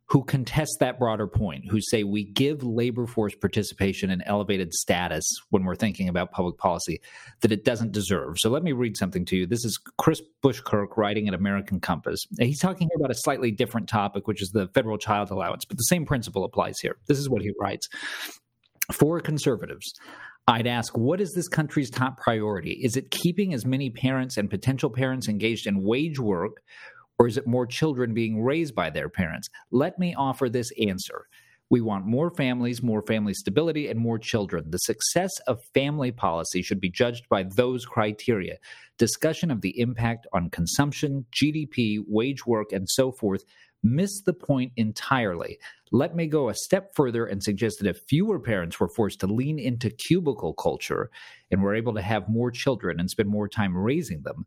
who 0.07 0.23
contest 0.23 0.77
that 0.79 0.99
broader 0.99 1.25
point, 1.25 1.65
who 1.67 1.81
say 1.81 2.03
we 2.03 2.23
give 2.23 2.63
labor 2.63 3.07
force 3.07 3.33
participation 3.33 4.11
an 4.11 4.21
elevated 4.27 4.71
status 4.71 5.25
when 5.49 5.63
we're 5.63 5.75
thinking 5.75 6.07
about 6.07 6.31
public 6.31 6.57
policy 6.57 7.01
that 7.41 7.51
it 7.51 7.65
doesn't 7.65 7.91
deserve. 7.91 8.35
So 8.37 8.51
let 8.51 8.63
me 8.63 8.71
read 8.71 8.97
something 8.97 9.25
to 9.25 9.35
you. 9.35 9.47
This 9.47 9.65
is 9.65 9.79
Chris 9.97 10.21
Buskirk 10.43 10.95
writing 10.95 11.27
at 11.27 11.33
American 11.33 11.79
Compass. 11.79 12.23
He's 12.39 12.59
talking 12.59 12.89
about 12.95 13.09
a 13.09 13.15
slightly 13.15 13.49
different 13.49 13.89
topic, 13.89 14.27
which 14.27 14.43
is 14.43 14.49
the 14.49 14.67
federal 14.75 14.99
child 14.99 15.31
allowance, 15.31 15.65
but 15.65 15.77
the 15.77 15.83
same 15.83 16.05
principle 16.05 16.43
applies 16.43 16.75
here. 16.79 16.97
This 17.07 17.17
is 17.17 17.27
what 17.27 17.41
he 17.41 17.51
writes. 17.59 17.89
For 18.91 19.19
conservatives, 19.19 19.91
I'd 20.47 20.68
ask, 20.68 20.95
what 20.95 21.19
is 21.19 21.33
this 21.33 21.47
country's 21.47 21.89
top 21.89 22.19
priority? 22.19 22.80
Is 22.83 22.97
it 22.97 23.09
keeping 23.09 23.53
as 23.53 23.65
many 23.65 23.89
parents 23.89 24.38
and 24.38 24.50
potential 24.50 24.92
parents 24.92 25.27
engaged 25.27 25.65
in 25.65 25.83
wage 25.83 26.19
work, 26.19 26.62
or 27.18 27.27
is 27.27 27.38
it 27.38 27.47
more 27.47 27.65
children 27.65 28.13
being 28.13 28.44
raised 28.44 28.75
by 28.75 28.92
their 28.92 29.09
parents? 29.09 29.50
Let 29.71 29.97
me 29.97 30.13
offer 30.13 30.47
this 30.47 30.69
answer. 30.80 31.25
We 31.71 31.81
want 31.81 32.06
more 32.06 32.30
families, 32.30 32.83
more 32.83 33.01
family 33.01 33.33
stability, 33.33 33.88
and 33.88 34.00
more 34.00 34.19
children. 34.19 34.69
The 34.69 34.77
success 34.77 35.31
of 35.47 35.63
family 35.74 36.12
policy 36.12 36.62
should 36.62 36.80
be 36.80 36.91
judged 36.91 37.27
by 37.27 37.45
those 37.56 37.88
criteria. 37.88 38.57
Discussion 39.00 39.50
of 39.50 39.62
the 39.62 39.80
impact 39.80 40.27
on 40.31 40.51
consumption, 40.51 41.25
GDP, 41.33 42.03
wage 42.07 42.45
work, 42.45 42.71
and 42.71 42.88
so 42.88 43.12
forth 43.12 43.44
miss 43.85 44.21
the 44.21 44.33
point 44.33 44.73
entirely. 44.75 45.59
Let 45.91 46.15
me 46.15 46.27
go 46.27 46.49
a 46.49 46.55
step 46.55 46.95
further 46.95 47.25
and 47.25 47.41
suggest 47.41 47.79
that 47.79 47.87
if 47.87 48.01
fewer 48.07 48.39
parents 48.39 48.79
were 48.79 48.89
forced 48.89 49.19
to 49.21 49.27
lean 49.27 49.59
into 49.59 49.89
cubicle 49.89 50.53
culture 50.53 51.11
and 51.51 51.61
were 51.61 51.75
able 51.75 51.93
to 51.93 52.01
have 52.01 52.27
more 52.27 52.51
children 52.51 52.99
and 52.99 53.09
spend 53.09 53.29
more 53.29 53.47
time 53.47 53.77
raising 53.77 54.23
them, 54.23 54.45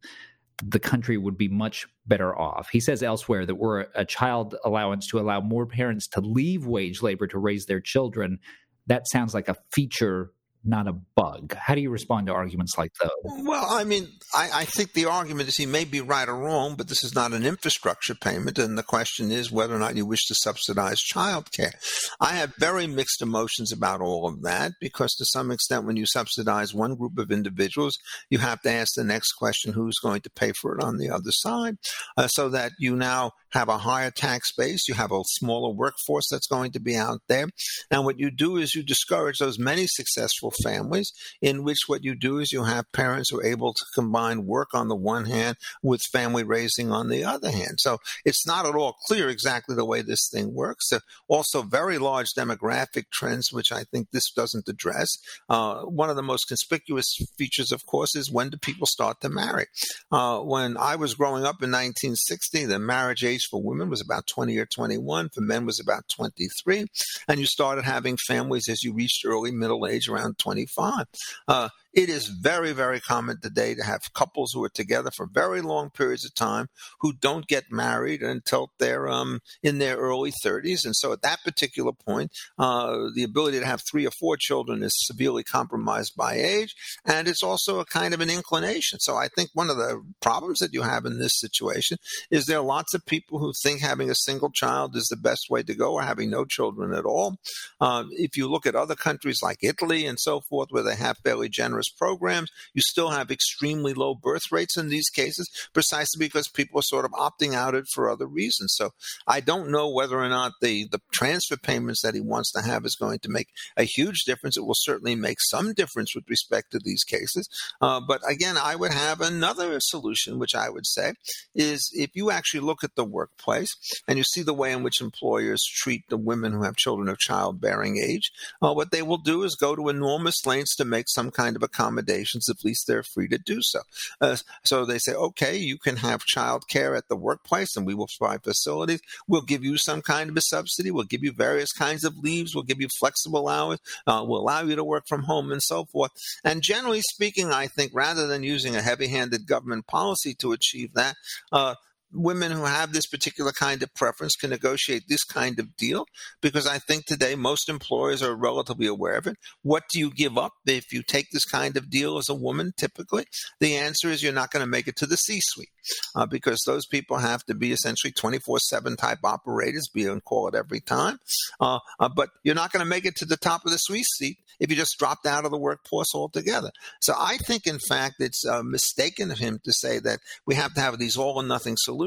the 0.63 0.81
country 0.81 1.17
would 1.17 1.39
be 1.39 1.49
much 1.49 1.87
better 2.07 2.37
off. 2.37 2.69
He 2.71 2.81
says 2.81 3.03
elsewhere 3.03 3.47
that 3.47 3.55
we're 3.55 3.87
a 3.95 4.05
child 4.05 4.57
allowance 4.65 5.07
to 5.09 5.21
allow 5.21 5.41
more 5.41 5.67
parents 5.67 6.09
to 6.09 6.21
leave 6.21 6.67
wage 6.67 7.01
labor 7.01 7.29
to 7.29 7.39
raise 7.39 7.67
their 7.67 7.81
children. 7.81 8.41
That 8.89 9.09
sounds 9.09 9.35
like 9.35 9.49
a 9.49 9.57
feature 9.73 10.33
not 10.65 10.89
a 10.89 10.93
bug. 10.93 11.55
How 11.55 11.75
do 11.75 11.81
you 11.81 11.91
respond 11.91 12.27
to 12.27 12.33
arguments 12.33 12.77
like 12.77 12.93
those? 13.01 13.11
Well, 13.25 13.67
I 13.69 13.85
mean, 13.85 14.09
I, 14.35 14.51
I, 14.53 14.65
think 14.65 14.93
the 14.93 15.07
argument 15.07 15.49
is 15.49 15.57
he 15.57 15.67
may 15.67 15.85
be 15.85 16.01
right 16.01 16.29
or 16.29 16.37
wrong, 16.37 16.75
but 16.77 16.89
this 16.89 17.03
is 17.03 17.15
not 17.15 17.33
an 17.33 17.47
infrastructure 17.47 18.15
payment, 18.15 18.59
and 18.59 18.77
the 18.77 18.83
question 18.83 19.31
is 19.31 19.53
whether 19.53 19.75
or 19.75 19.79
not 19.79 19.97
you 19.97 20.05
wish 20.05 20.27
to 20.27 20.35
subsidize 20.35 21.03
childcare. 21.03 21.73
I 22.21 22.33
have 22.33 22.55
very 22.59 22.87
mixed 22.87 23.23
emotions 23.23 23.73
about 23.73 24.01
all 24.01 24.27
of 24.27 24.43
that 24.43 24.73
because, 24.81 25.15
to 25.15 25.25
some 25.25 25.51
extent, 25.51 25.87
when 25.87 25.97
you 25.97 26.07
subsidize 26.07 26.75
one 26.75 26.97
group 26.97 27.19
of 27.19 27.31
individuals, 27.31 27.97
you 28.29 28.39
have 28.39 28.61
to 28.63 28.71
ask 28.71 28.95
the 28.95 29.05
next 29.05 29.33
question 29.33 29.73
who's 29.73 29.99
going 30.03 30.21
to 30.23 30.31
pay 30.31 30.53
for 30.53 30.77
it 30.77 30.83
on 30.83 30.99
the 30.99 31.09
other 31.09 31.33
side, 31.33 31.77
uh, 32.17 32.27
so 32.27 32.49
that 32.49 32.73
you 32.79 32.97
now 32.97 33.33
have 33.53 33.69
a 33.69 33.79
higher 33.79 34.11
tax 34.11 34.53
base, 34.53 34.89
you 34.89 34.95
have 34.95 35.13
a 35.13 35.21
smaller 35.25 35.73
workforce 35.73 36.29
that's 36.31 36.47
going 36.47 36.73
to 36.73 36.81
be 36.81 36.97
out 36.97 37.21
there. 37.29 37.47
And 37.91 38.05
what 38.05 38.19
you 38.19 38.31
do 38.31 38.57
is 38.57 38.75
you 38.75 38.83
discourage 38.83 39.39
those 39.39 39.59
many 39.59 39.87
successful 39.87 40.48
families 40.63 41.13
in 41.41 41.65
which 41.65 41.79
what 41.87 42.05
you 42.05 42.15
do 42.15 42.39
is 42.39 42.53
you 42.53 42.65
have 42.65 42.91
parents 42.93 43.31
who 43.31 43.41
are 43.41 43.47
able 43.47 43.73
to 43.73 43.85
combine 43.95 44.47
work 44.47 44.69
on 44.75 44.89
the 44.89 44.97
one 44.97 45.25
hand 45.25 45.57
with 45.83 46.03
family 46.13 46.45
raising 46.45 46.91
on 46.93 47.09
the 47.09 47.25
other 47.25 47.51
hand. 47.51 47.79
So 47.79 47.99
it's 48.25 48.47
not 48.47 48.67
at 48.67 48.75
all 48.75 48.97
clear 49.07 49.29
exactly 49.29 49.75
the 49.75 49.85
way 49.85 50.03
this 50.03 50.29
thing 50.33 50.55
works. 50.55 50.89
There 50.91 51.01
also 51.29 51.63
very 51.63 51.99
large 51.99 52.29
demographic 52.37 53.05
trends, 53.13 53.53
which 53.53 53.71
I 53.73 53.85
think 53.85 54.09
this 54.11 54.31
doesn't 54.31 54.69
address. 54.69 55.19
Uh, 55.49 55.83
one 55.83 56.11
of 56.11 56.17
the 56.17 56.23
most 56.23 56.47
conspicuous 56.49 57.17
features, 57.37 57.73
of 57.73 57.87
course, 57.87 58.17
is 58.17 58.33
when 58.33 58.51
do 58.51 58.57
people 58.57 58.87
start 58.87 59.21
to 59.21 59.29
marry? 59.29 59.67
Uh, 60.11 60.41
when 60.41 60.77
I 60.77 60.97
was 60.97 61.15
growing 61.15 61.45
up 61.45 61.63
in 61.63 61.71
1960, 61.71 62.65
the 62.65 62.79
marriage 62.79 63.25
age 63.25 63.47
for 63.51 63.63
women 63.63 63.91
was 63.91 64.01
about 64.01 64.27
20 64.27 64.57
or 64.59 64.67
21, 64.67 65.31
for 65.31 65.41
men 65.41 65.67
was 65.67 65.81
about 65.81 66.09
23, 66.09 66.87
and 67.29 67.41
you 67.41 67.47
started 67.47 67.85
having 67.85 68.17
families 68.27 68.69
as 68.69 68.83
you 68.83 68.93
reached 68.93 69.25
early 69.25 69.51
middle 69.51 69.87
age 69.87 70.09
around 70.09 70.38
25. 70.39 71.07
Uh, 71.47 71.69
It 71.99 72.11
is 72.11 72.29
very, 72.29 72.71
very 72.71 73.01
common 73.01 73.41
today 73.41 73.75
to 73.75 73.83
have 73.83 74.15
couples 74.15 74.53
who 74.53 74.63
are 74.63 74.69
together 74.69 75.11
for 75.11 75.27
very 75.27 75.61
long 75.61 75.91
periods 75.91 76.25
of 76.25 76.33
time 76.33 76.69
who 77.01 77.13
don't 77.13 77.49
get 77.49 77.73
married 77.73 78.23
until 78.23 78.71
they're 78.79 79.09
um, 79.09 79.41
in 79.65 79.79
their 79.79 79.97
early 79.97 80.31
30s. 80.31 80.85
And 80.85 80.95
so 80.95 81.13
at 81.13 81.23
that 81.23 81.43
particular 81.43 81.91
point, 81.91 82.31
uh, 82.57 83.09
the 83.17 83.25
ability 83.25 83.59
to 83.59 83.67
have 83.67 83.83
three 83.83 84.07
or 84.07 84.13
four 84.13 84.37
children 84.37 84.85
is 84.85 84.93
severely 84.95 85.43
compromised 85.43 86.15
by 86.17 86.35
age. 86.35 86.73
And 87.05 87.27
it's 87.27 87.43
also 87.43 87.81
a 87.81 87.85
kind 87.85 88.15
of 88.15 88.21
an 88.21 88.31
inclination. 88.31 89.01
So 89.01 89.17
I 89.17 89.27
think 89.27 89.51
one 89.55 89.69
of 89.69 89.77
the 89.77 90.01
problems 90.21 90.61
that 90.61 90.73
you 90.73 90.83
have 90.83 91.05
in 91.05 91.19
this 91.19 91.37
situation 91.41 91.99
is 92.31 92.47
there 92.47 92.59
are 92.59 92.65
lots 92.65 92.95
of 92.95 93.05
people 93.07 93.41
who 93.41 93.53
think 93.61 93.81
having 93.81 94.09
a 94.09 94.15
single 94.15 94.53
child 94.53 94.95
is 94.95 95.09
the 95.09 95.17
best 95.17 95.51
way 95.51 95.65
to 95.65 95.75
go 95.75 95.95
or 95.95 96.03
having 96.03 96.31
no 96.31 96.45
children 96.45 96.95
at 96.95 97.05
all. 97.05 97.39
Um, 97.81 98.11
if 98.13 98.37
you 98.37 98.49
look 98.49 98.67
at 98.67 98.77
other 98.77 98.95
countries 98.95 99.41
like 99.43 99.59
Italy 99.63 100.07
and 100.07 100.21
so 100.21 100.43
forth, 100.43 100.69
where 100.71 100.85
they 100.85 100.95
have 100.95 101.19
fairly 101.25 101.49
generous 101.49 101.88
programs, 101.91 102.51
you 102.75 102.83
still 102.83 103.11
have 103.11 103.31
extremely 103.31 103.95
low 103.95 104.15
birth 104.15 104.51
rates 104.51 104.77
in 104.77 104.89
these 104.89 105.09
cases, 105.09 105.49
precisely 105.73 106.19
because 106.19 106.49
people 106.49 106.79
are 106.81 106.83
sort 106.83 107.05
of 107.05 107.13
opting 107.13 107.55
out 107.55 107.75
it 107.75 107.87
for 107.93 108.11
other 108.11 108.27
reasons. 108.27 108.75
So 108.77 108.91
I 109.27 109.41
don't 109.41 109.71
know 109.71 109.91
whether 109.91 110.19
or 110.19 110.29
not 110.29 110.53
the, 110.61 110.87
the 110.91 111.01
transfer 111.13 111.57
payments 111.57 112.03
that 112.03 112.15
he 112.15 112.21
wants 112.21 112.53
to 112.53 112.63
have 112.63 112.85
is 112.85 112.97
going 112.97 113.19
to 113.21 113.31
make 113.31 113.49
a 113.77 113.85
huge 113.85 114.25
difference. 114.27 114.57
It 114.57 114.65
will 114.65 114.75
certainly 114.75 115.15
make 115.15 115.39
some 115.41 115.73
difference 115.73 116.15
with 116.15 116.29
respect 116.29 116.73
to 116.73 116.79
these 116.79 117.05
cases. 117.05 117.49
Uh, 117.81 118.01
but 118.07 118.21
again, 118.29 118.57
I 118.57 118.77
would 118.77 118.93
have 118.93 119.21
another 119.21 119.79
solution, 119.81 120.39
which 120.39 120.55
I 120.55 120.69
would 120.71 120.87
say 120.87 121.15
is 121.55 121.91
if 121.95 122.11
you 122.15 122.31
actually 122.31 122.61
look 122.61 122.85
at 122.85 122.95
the 122.95 123.05
workplace 123.05 123.75
and 124.07 124.19
you 124.19 124.25
see 124.25 124.43
the 124.43 124.55
way 124.55 124.73
in 124.73 124.83
which 124.83 125.01
employers 125.01 125.63
treat 125.65 126.03
the 126.09 126.17
women 126.17 126.53
who 126.53 126.63
have 126.63 126.77
children 126.77 127.09
of 127.09 127.19
childbearing 127.19 127.99
age, 127.99 128.31
uh, 128.63 128.73
what 128.73 128.91
they 128.91 129.03
will 129.03 129.19
do 129.19 129.43
is 129.43 129.55
go 129.55 129.75
to 129.75 129.89
enormous 129.89 130.45
lengths 130.47 130.77
to 130.77 130.85
make 130.85 131.09
some 131.09 131.31
kind 131.31 131.57
of 131.57 131.63
accommodations. 131.69 132.49
At 132.49 132.65
least 132.65 132.87
they're 132.87 133.03
free 133.03 133.29
to 133.29 133.39
do 133.39 133.61
so. 133.63 133.81
Uh, 134.21 134.37
so 134.65 134.85
they 134.85 134.99
say, 134.99 135.15
okay, 135.15 135.57
you 135.57 135.79
can 135.79 135.97
have 135.97 136.21
child 136.25 136.69
care 136.69 136.95
at 136.95 137.09
the 137.09 137.17
workplace 137.17 137.77
and 137.77 137.87
we 137.87 137.95
will 137.95 138.09
provide 138.19 138.43
facilities. 138.43 139.01
We'll 139.27 139.43
give 139.43 139.65
you 139.65 139.77
some 139.77 140.03
kind 140.03 140.31
of 140.31 140.37
a 140.37 140.41
subsidy. 140.41 140.91
We'll 140.91 141.05
give 141.05 141.23
you 141.23 141.33
various 141.33 141.73
kinds 141.73 142.05
of 142.05 142.19
leaves. 142.19 142.55
We'll 142.55 142.65
give 142.65 142.81
you 142.81 142.89
flexible 142.99 143.49
hours. 143.49 143.79
Uh, 144.07 144.25
we'll 144.27 144.41
allow 144.41 144.63
you 144.63 144.77
to 144.77 144.85
work 144.85 145.07
from 145.07 145.25
home 145.25 145.53
and 145.53 145.63
so 145.63 145.85
forth. 145.85 146.13
And 146.45 146.63
generally 146.63 147.03
speaking, 147.03 147.53
I 147.53 147.67
think 147.67 147.93
rather 147.95 148.27
than 148.27 148.43
using 148.43 148.75
a 148.77 148.83
heavy 148.83 149.09
handed 149.09 149.47
government 149.47 149.87
policy 149.87 150.35
to 150.35 150.53
achieve 150.53 150.95
that, 150.95 151.17
uh, 151.53 151.75
women 152.13 152.53
who 152.53 152.65
have 152.65 152.93
this 152.93 153.07
particular 153.07 153.53
kind 153.53 153.83
of 153.83 153.95
preference 153.95 154.35
can 154.37 154.51
negotiate 154.51 155.05
this 155.09 155.25
kind 155.25 155.59
of 155.59 155.77
deal 155.77 156.07
because 156.41 156.67
I 156.67 156.79
think 156.79 157.05
today 157.05 157.35
most 157.35 157.69
employers 157.69 158.23
are 158.23 158.35
relatively 158.35 158.87
aware 158.87 159.17
of 159.17 159.27
it. 159.27 159.37
What 159.63 159.85
do 159.91 159.99
you 159.99 160.11
give 160.11 160.39
up 160.39 160.53
if 160.67 160.93
you 160.93 161.03
take 161.03 161.27
this 161.31 161.45
kind 161.45 161.77
of 161.77 161.91
deal 161.91 162.19
as 162.19 162.29
a 162.29 162.35
woman 162.35 162.73
typically? 162.77 163.27
The 163.61 163.77
answer 163.77 164.09
is 164.09 164.23
you're 164.23 164.33
not 164.33 164.51
going 164.51 164.65
to 164.65 164.71
make 164.71 164.89
it 164.89 164.97
to 164.97 165.07
the 165.07 165.17
C 165.17 165.41
suite 165.43 165.69
uh, 166.15 166.27
because 166.27 166.63
those 166.67 166.87
people 166.87 167.19
have 167.19 167.45
to 167.45 167.55
be 167.55 167.73
essentially 167.73 168.13
24 168.13 168.59
7 168.59 168.97
type 168.97 169.19
operators, 169.25 169.89
be 169.93 170.09
on 170.09 170.21
call 170.21 170.49
at 170.49 170.55
every 170.55 170.81
time. 170.81 171.19
Uh, 171.61 171.79
uh, 172.01 172.09
but 172.09 172.31
you're 172.43 172.55
not 172.55 172.73
going 172.73 172.85
to 172.85 172.89
make 172.89 173.05
it 173.05 173.17
to 173.17 173.25
the 173.25 173.37
top 173.37 173.65
of 173.65 173.73
the 173.73 173.79
suite 173.79 174.07
seat 174.07 174.39
if 174.61 174.71
you 174.71 174.77
just 174.77 174.99
dropped 174.99 175.27
out 175.27 175.45
of 175.45 175.51
the 175.51 175.59
workforce 175.59 176.15
altogether. 176.15 176.71
So 177.01 177.15
I 177.17 177.37
think, 177.37 177.67
in 177.67 177.79
fact, 177.79 178.17
it's 178.19 178.45
uh, 178.47 178.63
mistaken 178.63 179.31
of 179.31 179.39
him 179.39 179.61
to 179.65 179.73
say 179.73 179.99
that 180.01 180.19
we 180.47 180.55
have 180.57 180.75
to 180.75 180.81
have 180.81 180.99
these 180.99 181.17
all 181.17 181.37
or 181.37 181.43
nothing 181.43 181.77
solutions. 181.77 181.98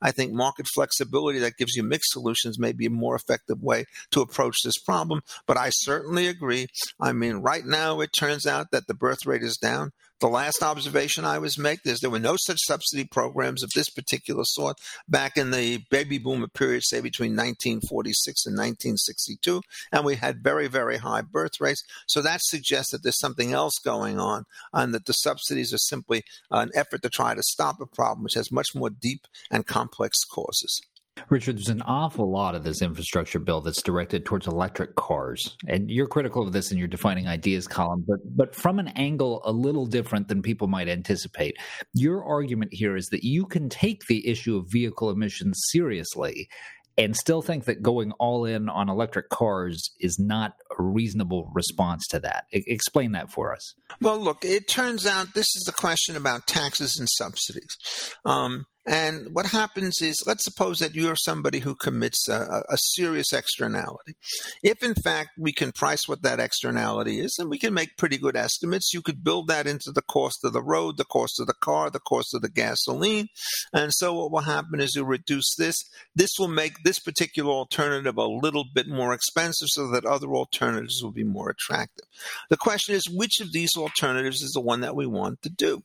I 0.00 0.10
think 0.10 0.32
market 0.32 0.66
flexibility 0.74 1.38
that 1.40 1.56
gives 1.56 1.74
you 1.74 1.82
mixed 1.82 2.12
solutions 2.12 2.58
may 2.58 2.72
be 2.72 2.86
a 2.86 2.90
more 2.90 3.16
effective 3.16 3.62
way 3.62 3.84
to 4.10 4.20
approach 4.20 4.56
this 4.62 4.78
problem. 4.78 5.22
But 5.46 5.56
I 5.56 5.70
certainly 5.70 6.26
agree. 6.26 6.66
I 7.00 7.12
mean, 7.12 7.36
right 7.36 7.64
now 7.64 8.00
it 8.00 8.12
turns 8.12 8.46
out 8.46 8.70
that 8.72 8.86
the 8.86 8.94
birth 8.94 9.26
rate 9.26 9.42
is 9.42 9.56
down. 9.56 9.92
The 10.24 10.30
last 10.30 10.62
observation 10.62 11.26
I 11.26 11.38
was 11.38 11.58
making 11.58 11.92
is 11.92 12.00
there 12.00 12.08
were 12.08 12.18
no 12.18 12.36
such 12.38 12.56
subsidy 12.62 13.04
programs 13.04 13.62
of 13.62 13.68
this 13.74 13.90
particular 13.90 14.44
sort 14.46 14.78
back 15.06 15.36
in 15.36 15.50
the 15.50 15.84
baby 15.90 16.16
boomer 16.16 16.48
period, 16.48 16.82
say 16.82 17.02
between 17.02 17.32
1946 17.32 18.46
and 18.46 18.54
1962, 18.54 19.60
and 19.92 20.02
we 20.02 20.16
had 20.16 20.42
very, 20.42 20.66
very 20.66 20.96
high 20.96 21.20
birth 21.20 21.60
rates. 21.60 21.82
So 22.08 22.22
that 22.22 22.40
suggests 22.42 22.92
that 22.92 23.02
there's 23.02 23.20
something 23.20 23.52
else 23.52 23.74
going 23.84 24.18
on, 24.18 24.46
and 24.72 24.94
that 24.94 25.04
the 25.04 25.12
subsidies 25.12 25.74
are 25.74 25.78
simply 25.78 26.22
an 26.50 26.70
effort 26.74 27.02
to 27.02 27.10
try 27.10 27.34
to 27.34 27.42
stop 27.42 27.78
a 27.82 27.84
problem 27.84 28.24
which 28.24 28.32
has 28.32 28.50
much 28.50 28.68
more 28.74 28.88
deep 28.88 29.26
and 29.50 29.66
complex 29.66 30.24
causes. 30.24 30.80
Richard, 31.28 31.56
there's 31.56 31.68
an 31.68 31.82
awful 31.82 32.30
lot 32.30 32.54
of 32.54 32.64
this 32.64 32.82
infrastructure 32.82 33.38
bill 33.38 33.60
that's 33.60 33.82
directed 33.82 34.24
towards 34.24 34.46
electric 34.46 34.96
cars. 34.96 35.56
And 35.68 35.90
you're 35.90 36.06
critical 36.06 36.42
of 36.42 36.52
this 36.52 36.72
in 36.72 36.78
your 36.78 36.88
defining 36.88 37.28
ideas 37.28 37.68
column, 37.68 38.04
but 38.06 38.18
but 38.36 38.54
from 38.54 38.78
an 38.78 38.88
angle 38.88 39.40
a 39.44 39.52
little 39.52 39.86
different 39.86 40.28
than 40.28 40.42
people 40.42 40.66
might 40.66 40.88
anticipate. 40.88 41.56
Your 41.94 42.24
argument 42.24 42.74
here 42.74 42.96
is 42.96 43.06
that 43.08 43.24
you 43.24 43.46
can 43.46 43.68
take 43.68 44.06
the 44.06 44.26
issue 44.26 44.56
of 44.56 44.70
vehicle 44.70 45.10
emissions 45.10 45.60
seriously 45.70 46.48
and 46.96 47.16
still 47.16 47.42
think 47.42 47.64
that 47.64 47.82
going 47.82 48.12
all 48.12 48.44
in 48.44 48.68
on 48.68 48.88
electric 48.88 49.28
cars 49.28 49.90
is 49.98 50.18
not 50.18 50.54
reasonable 50.78 51.50
response 51.54 52.06
to 52.08 52.20
that. 52.20 52.44
I- 52.52 52.64
explain 52.66 53.12
that 53.12 53.30
for 53.30 53.54
us. 53.54 53.74
Well, 54.00 54.18
look, 54.18 54.44
it 54.44 54.68
turns 54.68 55.06
out 55.06 55.34
this 55.34 55.54
is 55.56 55.64
the 55.64 55.72
question 55.72 56.16
about 56.16 56.46
taxes 56.46 56.96
and 56.98 57.08
subsidies. 57.08 57.76
Um, 58.24 58.66
and 58.86 59.28
what 59.32 59.46
happens 59.46 60.02
is, 60.02 60.24
let's 60.26 60.44
suppose 60.44 60.78
that 60.80 60.94
you're 60.94 61.16
somebody 61.16 61.60
who 61.60 61.74
commits 61.74 62.28
a, 62.28 62.64
a, 62.68 62.76
serious 62.76 63.32
externality. 63.32 64.14
If 64.62 64.82
in 64.82 64.94
fact 64.94 65.30
we 65.38 65.52
can 65.52 65.72
price 65.72 66.06
what 66.06 66.20
that 66.22 66.38
externality 66.38 67.20
is, 67.20 67.36
and 67.38 67.48
we 67.48 67.58
can 67.58 67.72
make 67.72 67.96
pretty 67.96 68.18
good 68.18 68.36
estimates, 68.36 68.92
you 68.92 69.00
could 69.00 69.24
build 69.24 69.48
that 69.48 69.66
into 69.66 69.90
the 69.90 70.02
cost 70.02 70.44
of 70.44 70.52
the 70.52 70.62
road, 70.62 70.98
the 70.98 71.06
cost 71.06 71.40
of 71.40 71.46
the 71.46 71.54
car, 71.54 71.88
the 71.88 71.98
cost 71.98 72.34
of 72.34 72.42
the 72.42 72.50
gasoline. 72.50 73.28
And 73.72 73.90
so 73.94 74.12
what 74.12 74.30
will 74.30 74.40
happen 74.40 74.80
is 74.80 74.94
you 74.94 75.04
reduce 75.04 75.54
this. 75.56 75.76
This 76.14 76.32
will 76.38 76.48
make 76.48 76.82
this 76.84 76.98
particular 76.98 77.50
alternative 77.50 78.18
a 78.18 78.26
little 78.26 78.64
bit 78.74 78.86
more 78.86 79.14
expensive 79.14 79.68
so 79.70 79.88
that 79.92 80.04
other 80.04 80.28
alternatives 80.28 80.63
will 81.02 81.12
be 81.12 81.24
more 81.24 81.50
attractive. 81.50 82.06
The 82.50 82.56
question 82.56 82.94
is, 82.94 83.08
which 83.10 83.40
of 83.40 83.52
these 83.52 83.76
alternatives 83.76 84.42
is 84.42 84.52
the 84.52 84.60
one 84.60 84.80
that 84.80 84.96
we 84.96 85.06
want 85.06 85.42
to 85.42 85.50
do? 85.50 85.82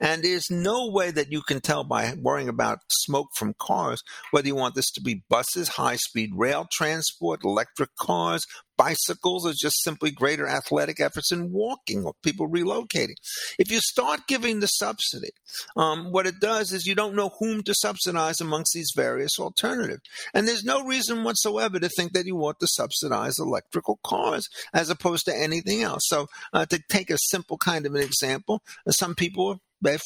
And 0.00 0.22
there's 0.22 0.50
no 0.50 0.90
way 0.90 1.10
that 1.10 1.32
you 1.32 1.42
can 1.42 1.60
tell 1.60 1.84
by 1.84 2.14
worrying 2.20 2.48
about 2.48 2.80
smoke 2.90 3.28
from 3.36 3.54
cars, 3.58 4.02
whether 4.30 4.46
you 4.46 4.54
want 4.54 4.74
this 4.74 4.90
to 4.92 5.00
be 5.00 5.22
buses, 5.28 5.68
high 5.68 5.96
speed 5.96 6.30
rail 6.34 6.66
transport, 6.70 7.44
electric 7.44 7.90
cars, 8.00 8.42
bicycles, 8.76 9.46
or 9.46 9.52
just 9.52 9.82
simply 9.82 10.10
greater 10.10 10.48
athletic 10.48 11.00
efforts 11.00 11.30
in 11.30 11.52
walking 11.52 12.04
or 12.04 12.14
people 12.22 12.48
relocating. 12.48 13.14
If 13.58 13.70
you 13.70 13.80
start 13.80 14.26
giving 14.26 14.60
the 14.60 14.66
subsidy, 14.66 15.30
um, 15.76 16.10
what 16.10 16.26
it 16.26 16.40
does 16.40 16.72
is 16.72 16.86
you 16.86 16.94
don't 16.94 17.14
know 17.14 17.30
whom 17.38 17.62
to 17.62 17.74
subsidize 17.74 18.40
amongst 18.40 18.72
these 18.74 18.92
various 18.96 19.38
alternatives. 19.38 20.02
And 20.34 20.48
there's 20.48 20.64
no 20.64 20.84
reason 20.84 21.24
whatsoever 21.24 21.78
to 21.78 21.88
think 21.88 22.12
that 22.12 22.26
you 22.26 22.36
ought 22.38 22.60
to 22.60 22.66
subsidize 22.68 23.38
electrical 23.38 24.00
cars 24.04 24.48
as 24.72 24.90
opposed 24.90 25.26
to 25.26 25.36
anything 25.36 25.71
else. 25.80 26.02
So, 26.06 26.26
uh, 26.52 26.66
to 26.66 26.82
take 26.90 27.10
a 27.10 27.16
simple 27.18 27.56
kind 27.56 27.86
of 27.86 27.94
an 27.94 28.02
example, 28.02 28.62
some 28.90 29.14
people 29.14 29.60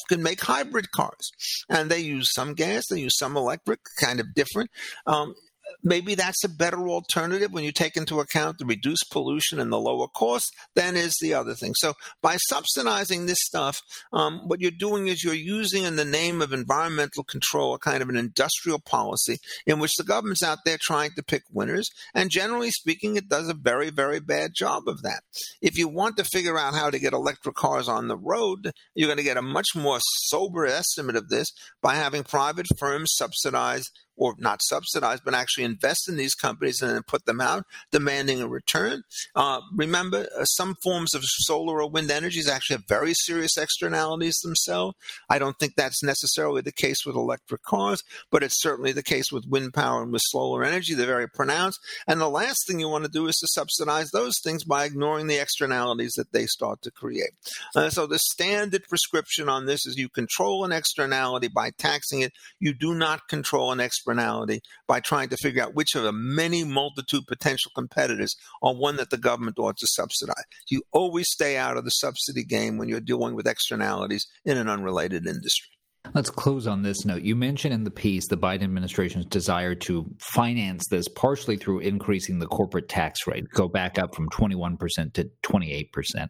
can 0.07 0.23
make 0.23 0.41
hybrid 0.41 0.91
cars, 0.91 1.31
and 1.69 1.89
they 1.89 1.99
use 1.99 2.31
some 2.33 2.53
gas, 2.53 2.85
they 2.89 2.99
use 2.99 3.17
some 3.17 3.35
electric, 3.35 3.79
kind 3.99 4.19
of 4.19 4.33
different. 4.33 4.69
Um, 5.05 5.35
maybe 5.83 6.15
that's 6.15 6.43
a 6.43 6.49
better 6.49 6.87
alternative 6.87 7.51
when 7.51 7.63
you 7.63 7.71
take 7.71 7.97
into 7.97 8.19
account 8.19 8.57
the 8.57 8.65
reduced 8.65 9.07
pollution 9.11 9.59
and 9.59 9.71
the 9.71 9.79
lower 9.79 10.07
cost 10.07 10.53
than 10.75 10.95
is 10.95 11.15
the 11.21 11.33
other 11.33 11.53
thing. 11.53 11.73
So 11.75 11.93
by 12.21 12.37
subsidizing 12.49 13.25
this 13.25 13.39
stuff, 13.41 13.81
um, 14.11 14.41
what 14.47 14.61
you're 14.61 14.71
doing 14.71 15.07
is 15.07 15.23
you're 15.23 15.33
using 15.33 15.83
in 15.83 15.95
the 15.95 16.05
name 16.05 16.41
of 16.41 16.53
environmental 16.53 17.23
control 17.23 17.73
a 17.73 17.79
kind 17.79 18.01
of 18.01 18.09
an 18.09 18.17
industrial 18.17 18.79
policy 18.79 19.37
in 19.65 19.79
which 19.79 19.95
the 19.97 20.03
government's 20.03 20.43
out 20.43 20.59
there 20.65 20.77
trying 20.79 21.11
to 21.15 21.23
pick 21.23 21.43
winners. 21.51 21.89
And 22.13 22.29
generally 22.29 22.71
speaking, 22.71 23.15
it 23.15 23.29
does 23.29 23.49
a 23.49 23.53
very, 23.53 23.89
very 23.89 24.19
bad 24.19 24.51
job 24.55 24.83
of 24.87 25.01
that. 25.03 25.21
If 25.61 25.77
you 25.77 25.87
want 25.87 26.17
to 26.17 26.23
figure 26.23 26.57
out 26.57 26.73
how 26.73 26.89
to 26.89 26.99
get 26.99 27.13
electric 27.13 27.55
cars 27.55 27.87
on 27.87 28.07
the 28.07 28.17
road, 28.17 28.71
you're 28.95 29.07
going 29.07 29.17
to 29.17 29.23
get 29.23 29.37
a 29.37 29.41
much 29.41 29.69
more 29.75 29.99
sober 30.01 30.65
estimate 30.65 31.15
of 31.15 31.29
this 31.29 31.47
by 31.81 31.95
having 31.95 32.23
private 32.23 32.67
firms 32.77 33.11
subsidize 33.15 33.85
or 34.17 34.35
not 34.39 34.61
subsidize, 34.63 35.21
but 35.21 35.33
actually 35.33 35.63
invest 35.63 36.09
in 36.09 36.17
these 36.17 36.33
companies 36.33 36.81
and 36.81 36.91
then 36.91 37.03
put 37.03 37.25
them 37.25 37.39
out, 37.39 37.65
demanding 37.91 38.41
a 38.41 38.47
return. 38.47 39.03
Uh, 39.35 39.61
remember, 39.73 40.27
uh, 40.37 40.43
some 40.45 40.75
forms 40.83 41.13
of 41.13 41.21
solar 41.23 41.81
or 41.81 41.89
wind 41.89 42.09
energy 42.09 42.41
actually 42.49 42.75
have 42.75 42.87
very 42.87 43.13
serious 43.13 43.57
externalities 43.57 44.37
themselves. 44.43 44.95
I 45.29 45.39
don't 45.39 45.57
think 45.59 45.75
that's 45.75 46.03
necessarily 46.03 46.61
the 46.61 46.71
case 46.71 47.05
with 47.05 47.15
electric 47.15 47.61
cars, 47.63 48.03
but 48.31 48.43
it's 48.43 48.61
certainly 48.61 48.91
the 48.91 49.03
case 49.03 49.31
with 49.31 49.45
wind 49.47 49.73
power 49.73 50.01
and 50.01 50.11
with 50.11 50.23
solar 50.25 50.63
energy. 50.63 50.93
They're 50.93 51.05
very 51.05 51.29
pronounced. 51.29 51.79
And 52.07 52.19
the 52.19 52.29
last 52.29 52.65
thing 52.67 52.79
you 52.79 52.89
want 52.89 53.05
to 53.05 53.11
do 53.11 53.27
is 53.27 53.37
to 53.37 53.47
subsidize 53.47 54.09
those 54.11 54.35
things 54.43 54.63
by 54.63 54.85
ignoring 54.85 55.27
the 55.27 55.39
externalities 55.39 56.13
that 56.13 56.31
they 56.33 56.47
start 56.47 56.81
to 56.81 56.91
create. 56.91 57.31
Uh, 57.75 57.89
so 57.89 58.07
the 58.07 58.19
standard 58.19 58.83
prescription 58.89 59.47
on 59.47 59.65
this 59.65 59.85
is 59.85 59.97
you 59.97 60.09
control 60.09 60.65
an 60.65 60.71
externality 60.71 61.47
by 61.47 61.71
taxing 61.77 62.21
it. 62.21 62.33
You 62.59 62.73
do 62.73 62.95
not 62.95 63.27
control 63.27 63.71
an 63.71 63.79
externality 63.79 64.06
externality 64.07 64.61
by 64.87 64.99
trying 64.99 65.29
to 65.29 65.37
figure 65.37 65.63
out 65.63 65.75
which 65.75 65.95
of 65.95 66.03
the 66.03 66.11
many 66.11 66.63
multitude 66.63 67.25
potential 67.27 67.71
competitors 67.75 68.35
are 68.61 68.73
one 68.73 68.97
that 68.97 69.09
the 69.09 69.17
government 69.17 69.59
ought 69.59 69.77
to 69.77 69.87
subsidize. 69.87 70.43
You 70.69 70.83
always 70.91 71.29
stay 71.29 71.57
out 71.57 71.77
of 71.77 71.85
the 71.85 71.91
subsidy 71.91 72.43
game 72.43 72.77
when 72.77 72.89
you're 72.89 72.99
dealing 72.99 73.35
with 73.35 73.47
externalities 73.47 74.25
in 74.45 74.57
an 74.57 74.69
unrelated 74.69 75.27
industry. 75.27 75.69
Let's 76.13 76.29
close 76.29 76.67
on 76.67 76.83
this 76.83 77.03
note. 77.03 77.23
You 77.23 77.35
mentioned 77.35 77.73
in 77.73 77.83
the 77.83 77.91
piece 77.91 78.29
the 78.29 78.37
Biden 78.37 78.63
administration's 78.63 79.25
desire 79.25 79.75
to 79.75 80.09
finance 80.19 80.85
this 80.89 81.09
partially 81.09 81.57
through 81.57 81.79
increasing 81.79 82.39
the 82.39 82.47
corporate 82.47 82.87
tax 82.87 83.27
rate, 83.27 83.43
go 83.53 83.67
back 83.67 83.99
up 83.99 84.15
from 84.15 84.29
21% 84.29 84.77
to 85.13 85.29
28%. 85.43 86.27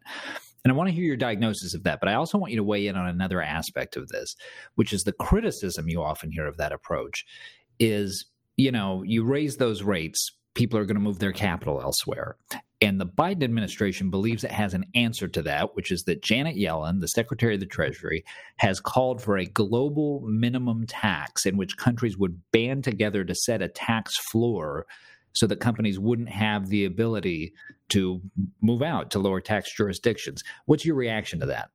And 0.63 0.73
I 0.73 0.75
want 0.75 0.89
to 0.89 0.93
hear 0.93 1.05
your 1.05 1.15
diagnosis 1.15 1.73
of 1.73 1.83
that, 1.83 2.01
but 2.01 2.09
I 2.09 2.15
also 2.15 2.37
want 2.37 2.51
you 2.51 2.57
to 2.57 2.63
weigh 2.63 2.87
in 2.87 2.97
on 2.97 3.07
another 3.07 3.41
aspect 3.41 3.95
of 3.95 4.09
this, 4.09 4.35
which 4.75 4.91
is 4.91 5.03
the 5.03 5.13
criticism 5.13 5.87
you 5.87 6.01
often 6.01 6.29
hear 6.29 6.45
of 6.45 6.57
that 6.57 6.73
approach 6.73 7.23
is, 7.79 8.25
you 8.55 8.71
know, 8.71 9.03
you 9.03 9.23
raise 9.23 9.57
those 9.57 9.83
rates, 9.83 10.31
people 10.53 10.79
are 10.79 10.85
going 10.85 10.95
to 10.95 11.01
move 11.01 11.19
their 11.19 11.31
capital 11.31 11.81
elsewhere. 11.81 12.35
And 12.79 13.01
the 13.01 13.07
Biden 13.07 13.43
administration 13.43 14.11
believes 14.11 14.43
it 14.43 14.51
has 14.51 14.75
an 14.75 14.85
answer 14.93 15.27
to 15.27 15.41
that, 15.43 15.75
which 15.75 15.91
is 15.91 16.03
that 16.03 16.21
Janet 16.21 16.55
Yellen, 16.55 16.99
the 16.99 17.07
Secretary 17.07 17.55
of 17.55 17.59
the 17.59 17.65
Treasury, 17.65 18.23
has 18.57 18.79
called 18.79 19.21
for 19.21 19.37
a 19.37 19.45
global 19.45 20.21
minimum 20.21 20.85
tax 20.85 21.45
in 21.45 21.57
which 21.57 21.77
countries 21.77 22.17
would 22.17 22.39
band 22.51 22.83
together 22.83 23.23
to 23.23 23.33
set 23.33 23.63
a 23.63 23.67
tax 23.67 24.15
floor 24.31 24.85
so 25.33 25.47
that 25.47 25.59
companies 25.59 25.99
wouldn't 25.99 26.29
have 26.29 26.67
the 26.67 26.85
ability 26.85 27.53
to 27.89 28.21
move 28.61 28.81
out 28.81 29.11
to 29.11 29.19
lower 29.19 29.41
tax 29.41 29.75
jurisdictions. 29.75 30.43
What's 30.65 30.85
your 30.85 30.95
reaction 30.95 31.39
to 31.39 31.45
that? 31.47 31.69